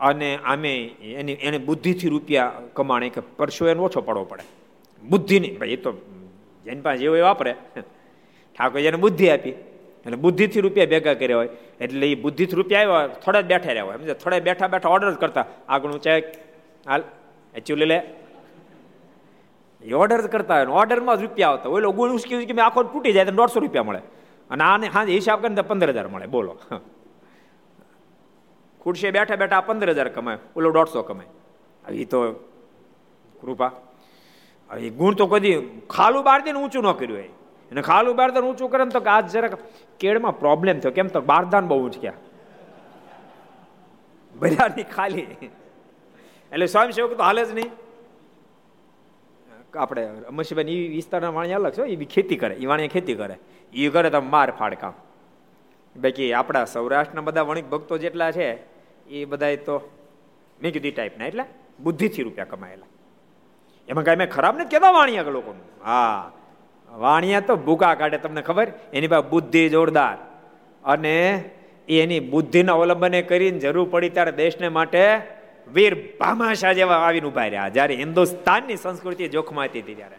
[0.00, 4.42] અને આમે એની, એને બુદ્ધિથી રૂપિયા કમાણે કે પરસો એને ઓછો પડવો પડે.
[5.08, 5.92] બુદ્ધિની, ભાઈ, એ તો
[6.64, 7.54] જેની પાસે જેવો એ વાપરે.
[8.58, 9.50] ઠાકોર જેને બુદ્ધિ આપી.
[9.50, 11.48] એટલે બુદ્ધિથી રૂપિયા ભેગા કર્યા હોય.
[11.80, 13.96] એટલે એ બુદ્ધિથી રૂપિયા આવ્યા થોડા જ બેઠા રહ્યા હોય.
[13.96, 15.46] સમજે થોડા બેઠા બેઠા ઓર્ડર કરતા.
[15.68, 16.24] આગળનું ચેક.
[16.88, 17.02] હાલ
[17.54, 18.02] એકચ્યુઅલી લે.
[19.82, 23.24] એ ઓર્ડર કરતા હોય ઓર્ડરમાં જ રૂપિયા આવતા ઓલો ગુણ ઉશ્કી કે આખો તૂટી જાય
[23.24, 23.98] તો દોઢસો રૂપિયા મળે.
[24.50, 26.26] અને આને હા હિસાબ કરીને પંદર હજાર મળે.
[26.26, 26.58] બોલો.
[28.88, 31.26] ખુરશીએ બેઠા બેઠા પંદર હજાર કમાય, ઓલો દોઢસો કમાય.
[31.94, 32.20] એ તો
[33.40, 33.70] કૃપા.
[34.70, 35.56] એ ગુણ તો કદી
[35.90, 37.28] ખાલું બાર દે ઊંચું ન કર્યું હોય.
[37.72, 39.54] અને ખાલું બારદાન ઊંચું કરે ને તો આજ જરાક
[40.00, 40.92] કેળમાં પ્રોબ્લેમ થયો.
[40.92, 42.12] કેમ તો બારદાન બહુ ઊંચક્યા
[44.34, 45.26] બજારની ખાલી.
[46.52, 47.70] એટલે સ્વયંસેવક તો હાલે જ નહીં.
[49.76, 52.54] આપણે અમરસિંહભાઈ એ વિસ્તારના વાણી અલગ છે એ ખેતી કરે.
[52.54, 53.36] એ વાણી ખેતી કરે.
[53.72, 54.94] એ કરે તો માર ફાડ કામ.
[55.96, 58.77] બાકી આપણા સૌરાષ્ટ્રના બધા વણિક ભક્તો જેટલા છે
[59.10, 59.76] એ બધા તો
[60.62, 61.44] મેં કીધું ટાઈપના એટલે
[61.80, 62.86] બુદ્ધિથી રૂપિયા કમાયેલા.
[63.88, 65.84] એમાં કાંઈ મેં ખરાબ નથી કહેતા વાણિયા લોકોનું.
[65.84, 66.32] હા,
[66.90, 68.72] વાણિયા તો ભૂકા કાઢે તમને ખબર?
[68.92, 70.16] એની પાસે બુદ્ધિ જોરદાર.
[70.84, 71.44] અને
[71.88, 75.20] એની બુદ્ધિના અવલંબને કરીને જરૂર પડી ત્યારે દેશને માટે
[75.72, 77.68] વીર ભામાશા જેવા આવીને ઊભા રહ્યા.
[77.68, 80.16] જ્યારે હિન્દુસ્તાનની સંસ્કૃતિ જોખમાતી હતી ત્યારે.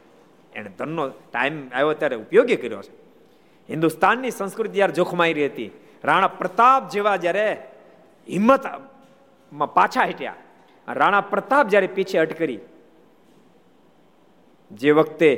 [0.55, 2.93] એને ધનનો ટાઈમ આવ્યો ત્યારે ઉપયોગી કર્યો છે.
[3.69, 5.71] હિન્દુસ્તાનની સંસ્કૃતિ જ્યારે જોખમાઈ રહી હતી,
[6.03, 7.57] રાણા પ્રતાપ જેવા જ્યારે
[8.31, 8.65] હિંમત
[9.77, 10.37] પાછા હટ્યા.
[10.87, 12.59] રાણા પ્રતાપ જ્યારે પીછે અટકરી
[14.71, 15.29] જે વખતે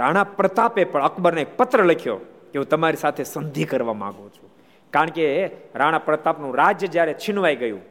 [0.00, 2.18] રાણા પ્રતાપે પણ અકબરને એક પત્ર લખ્યો
[2.50, 4.48] કે હું તમારી સાથે સંધિ કરવા માંગુ છું.
[4.92, 5.26] કારણ કે
[5.80, 7.82] રાણા પ્રતાપનું રાજ્ય જ્યારે છીનવાઈ ગયું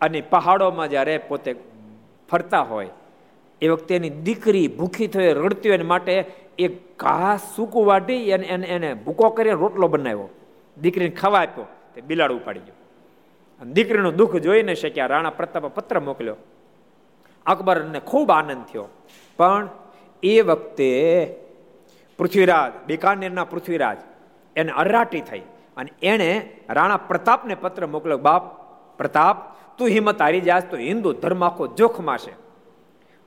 [0.00, 1.50] અને પહાડોમાં જ્યારે પોતે
[2.28, 2.92] ફરતા હોય,
[3.62, 6.14] એ વખતે એની દીકરી ભૂખી થઈ રડતી હોય માટે
[6.64, 10.28] એક ઘાસ સૂકું વાટી અને એને એને ભૂકો કરીને રોટલો બનાવ્યો.
[10.76, 12.75] દીકરીને ખાવા આપ્યો, તે બિલાડ ઉપાડી ગયો.
[13.64, 16.36] દીકરીનું દુઃખ જોઈ ન શક્યા રાણા પ્રતાપે પત્ર મોકલ્યો.
[17.46, 18.88] અકબરને ખૂબ આનંદ થયો.
[19.36, 19.68] પણ
[20.22, 20.90] એ વખતે
[22.18, 23.96] પૃથ્વીરાજ, બિકાનેરના પૃથ્વીરાજ,
[24.56, 25.38] એને અરાટી થઈ
[25.76, 28.42] અને એણે રાણા પ્રતાપને પત્ર મોકલ્યો, બાપ
[28.98, 32.32] પ્રતાપ, તું હિંમત હારી જાસ તો હિન્દુ ધર્મ આખો જોખમાં છે.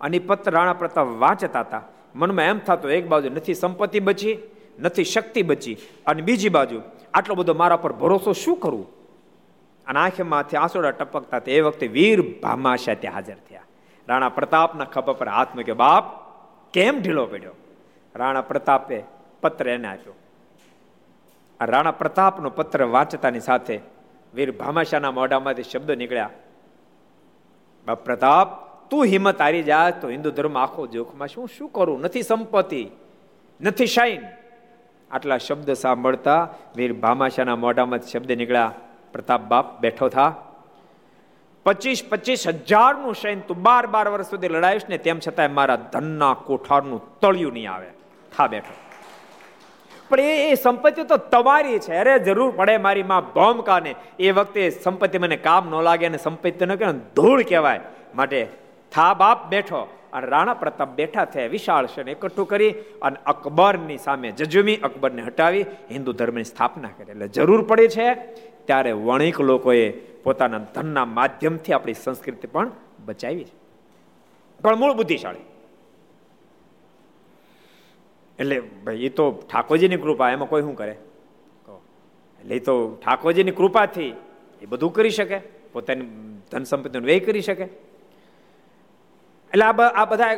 [0.02, 1.82] અને પત્ર રાણા પ્રતાપ વાંચતા હતા.
[2.16, 4.38] મનમાં એમ થતો, એક બાજુ નથી સંપત્તિ બચી,
[4.80, 6.82] નથી શક્તિ બચી અને બીજી બાજુ
[7.14, 8.99] આટલો બધો મારા પર ભરોસો શું કરવું
[9.90, 13.68] અને આંખેમાંથી આંસોડા ટપકતા તે વખતે વીર ભામાશા ત્યાં હાજર થયા
[14.08, 16.10] રાણા પ્રતાપના ખભા પર હાથ મૂક્યો બાપ
[16.74, 17.56] કેમ ઢીલો પડ્યો
[18.16, 19.00] રાણા પ્રતાપે
[19.44, 20.16] પત્ર એને આપ્યો
[21.60, 23.78] આ રાણા પ્રતાપનો પત્ર વાંચતાની સાથે
[24.34, 26.34] વીર ભામાશાના મોઢામાંથી શબ્દ નીકળ્યા
[27.88, 28.58] બાપ પ્રતાપ
[28.92, 32.84] તું હિંમત હારી જા તો હિન્દુ ધર્મ આખો જોખમાં શું શું કરું નથી સંપત્તિ
[33.60, 34.30] નથી શાઈન
[35.12, 36.42] આટલા શબ્દ સાંભળતા
[36.76, 40.36] વીર ભામાશાના મોઢામાંથી શબ્દ નીકળ્યા પ્રતાપ બાપ બેઠો થા.
[41.66, 46.34] પચીસ પચીસ હજારનું સૈન તું બાર બાર વર્ષ સુધી લડાઈશ ને તેમ છતાં મારા ધનના
[46.34, 47.88] કોઠારનું તળિયું નહીં આવે.
[48.38, 48.74] થા બેઠો.
[50.10, 51.98] પણ એ સંપત્તિ તો તમારી છે.
[51.98, 53.96] અરે જરૂર પડે મારી માં ભોમકાને.
[54.20, 57.80] એ વખતે સંપત્તિ મને કામ ન લાગે અને સંપત્તિ ન કહેવાય ધૂળ કહેવાય.
[58.16, 58.48] માટે
[58.92, 59.94] થા બાપ બેઠો.
[60.14, 61.48] અને રાણા પ્રતાપ બેઠા થયા.
[61.48, 67.12] વિશાળ છે એકઠું કરી અને અકબરની સામે જજુમી, અકબરને હટાવી, હિન્દુ ધર્મની સ્થાપના કરી.
[67.12, 68.14] એટલે જરૂર પડે છે
[68.70, 69.86] ત્યારે વણિક લોકોએ
[70.24, 72.72] પોતાના ધનના માધ્યમથી આપણી સંસ્કૃતિ પણ
[73.06, 73.56] બચાવી છે.
[74.60, 75.46] પણ મૂળ બુદ્ધિશાળી.
[78.40, 80.96] એટલે ભાઈ એ તો ઠાકોરજીની કૃપા, એમાં કોઈ શું કરે?
[82.42, 84.12] એટલે એ તો ઠાકોરજીની કૃપાથી
[84.62, 85.38] એ બધું કરી શકે,
[85.74, 86.08] પોતાની
[86.52, 87.66] ધન સંપત્તિનો વ્યય કરી શકે.
[89.52, 90.34] એટલે આ આ બધા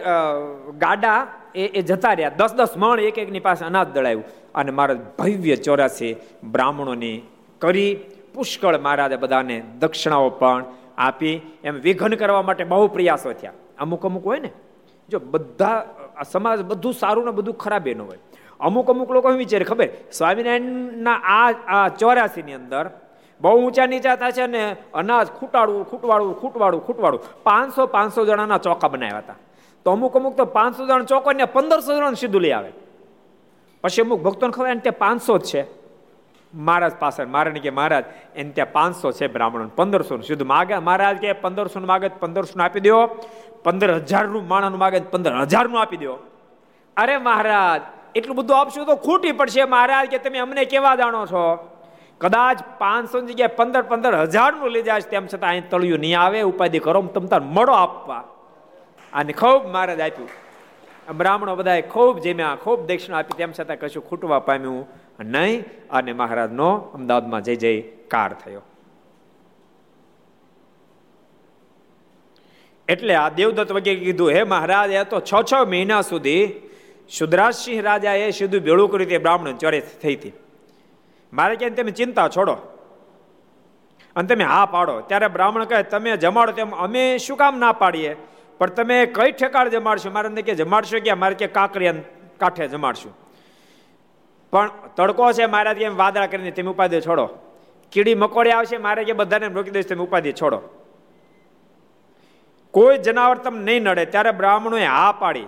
[0.84, 1.20] ગાડા
[1.56, 2.38] એ એ જતા રહ્યા.
[2.40, 4.26] દસ દસ મણ એક એકની પાસે અનાજ દળાવ્યું.
[4.56, 6.14] અને મારા ભવ્ય ચોરાસી
[6.54, 7.18] બ્રાહ્મણોની
[7.62, 7.92] કરી
[8.34, 10.66] પુષ્કળ મહારાજે બધાને દક્ષિણાઓ પણ
[10.98, 11.36] આપી.
[11.64, 13.54] એમ વિઘન કરવા માટે બહુ પ્રયાસો થયા.
[13.78, 14.52] અમુક અમુક હોય ને,
[15.10, 15.78] જો બધા
[16.32, 18.20] સમાજ બધું સારું ને બધું ખરાબ એનું હોય.
[18.60, 22.86] અમુક અમુક લોકો એમ વિચારે, ખબર, સ્વામિનારાયણના આ આ ચોરાસીની અંદર
[23.42, 24.64] બહુ ઊંચા નીચા થાય છે ને
[24.94, 27.24] અનાજ ખૂટાડવું, ખૂટવાડવું ખૂટવાડવું ખૂટવાડવું.
[27.44, 29.40] પાંચસો પાંચસો જણાના ચોકા બનાવ્યા હતા.
[29.86, 32.72] તો અમુક અમુક તો પાંચસો જણા ચોકો ને પંદરસો જણ સીધું લઈ આવે.
[33.84, 35.81] પછી અમુક ભક્તોને ખબર ત્યાં પાંચસો જ છે.
[36.54, 38.04] મહારાજ પાસે મારે કે મહારાજ,
[38.36, 42.66] એને ત્યાં પાંચસો છે બ્રાહ્મણ પંદરસો સીધું માગે, મહારાજ કે પંદરસો નું માગે પંદરસો નું
[42.66, 43.08] આપી દો.
[43.64, 46.18] પંદર હજારનું માણસ માગે પંદર હજારનું આપી દો.
[46.97, 47.82] અરે મહારાજ,
[48.16, 49.64] એટલું બધું આપશું તો ખૂટી પડશે.
[49.64, 51.78] મહારાજ કે, તમે અમને કેવા જાણો છો?
[52.18, 56.41] કદાચ પાંચસો ની જગ્યાએ પંદર પંદર હજારનું લઈ જાય તેમ છતાં અહીં તળિયું નહીં આવે,
[56.41, 58.24] ઉપાધિ કરો તમ તાર મળો આપવા.
[59.14, 60.30] અને ખૂબ મહારાજ આપ્યું.
[61.18, 66.76] બ્રાહ્મણો બધાએ ખૂબ જેમ્યા, ખૂબ દક્ષિણા આપી, તેમ છતાં કશું ખૂટવા પામ્યું નહીં, અને મહારાજનો
[66.76, 68.61] અમદાવાદમાં જય કાર થયો.
[72.88, 76.61] એટલે આ દેવદત્ત વગેરે કીધું, હે મહારાજ, એ તો છ છ મહિના સુધી
[77.09, 80.32] શુદ્રાજસિંહ રાજાએ સીધું ભેળું કર્યું તે બ્રાહ્મણ ચોરે થઈ હતી.
[81.34, 82.53] મારે ક્યાંય તમે ચિંતા છોડો.
[84.15, 85.01] અને તમે હા પાડો.
[85.01, 88.15] ત્યારે બ્રાહ્મણ કહે, તમે જમાડો તેમ અમે શું કામ ના પાડીએ?
[88.57, 90.11] પણ તમે કઈ ઠેકાળ જમાડશો?
[90.11, 91.93] મારે કે જમાડશો કે મારે કે કાંકરિયા
[92.38, 93.31] કાંઠે જમાડશું.
[94.52, 97.30] પણ તડકો છે મારા એમ વાદળા કરીને તમે ઉપાધિ છોડો.
[97.91, 100.62] કીડી મકોડી આવશે મારે જે બધાને રોકી દઈશ તમે ઉપાધિ છોડો.
[102.72, 105.47] કોઈ જનાવર તમને નહીં નડે ત્યારે બ્રાહ્મણોએ હા પાડી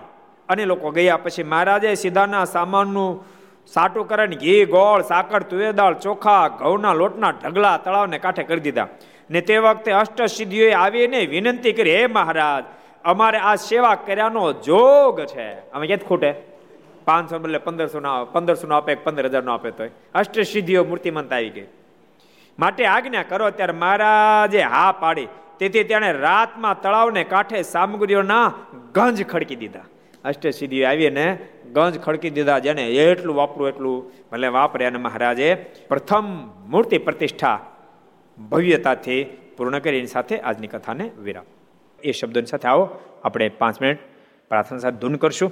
[0.49, 3.26] અને લોકો ગયા પછી મહારાજે સીધાના સામાનનું
[3.68, 8.88] સાટું કરીને ઘી, ગોળ, સાકર, તુવેર દાળ, ચોખા, ઘઉંના લોટના ઢગલા તળાવને કાંઠે કરી દીધા.
[9.32, 12.64] ને તે વખતે અષ્ટ સિદ્ધિઓએ આવીને વિનંતી કરી, હે મહારાજ,
[13.04, 15.72] અમારે આ સેવા કર્યાનો જોગ છે.
[15.72, 16.53] અમે ક્યાંથી ખૂટે?
[17.06, 19.84] પાંચસો બદલે પંદરસો ના પંદરસો નો આપે પંદર હજાર નો આપે તો
[20.16, 21.68] અષ્ટ સિદ્ધિઓ મૂર્તિમંત આવી ગઈ.
[22.60, 25.30] માટે આજ્ઞા કરો, ત્યારે મહારાજે હા પાડી,
[25.60, 28.47] તેથી તેણે રાતમાં તળાવને કાંઠે સામગ્રીઓના
[28.95, 29.88] ગંજ ખડકી દીધા.
[30.26, 31.26] અષ્ટ સિદ્ધિઓ આવીને
[31.74, 33.95] ગંજ ખડકી દીધા જેને એટલું વાપરું, એટલું
[34.32, 35.49] ભલે વાપરે અને મહારાજે
[35.89, 36.26] પ્રથમ
[36.72, 37.60] મૂર્તિ પ્રતિષ્ઠા
[38.38, 39.24] ભવ્યતાથી
[39.58, 41.47] પૂર્ણ કરી એની સાથે આજની કથાને વિરામ.
[42.04, 42.86] એ શબ્દોની સાથે આવો,
[43.24, 43.99] આપણે પાંચ મિનિટ
[44.51, 45.51] પ્રાર્થના સાથે ધૂન કરશું.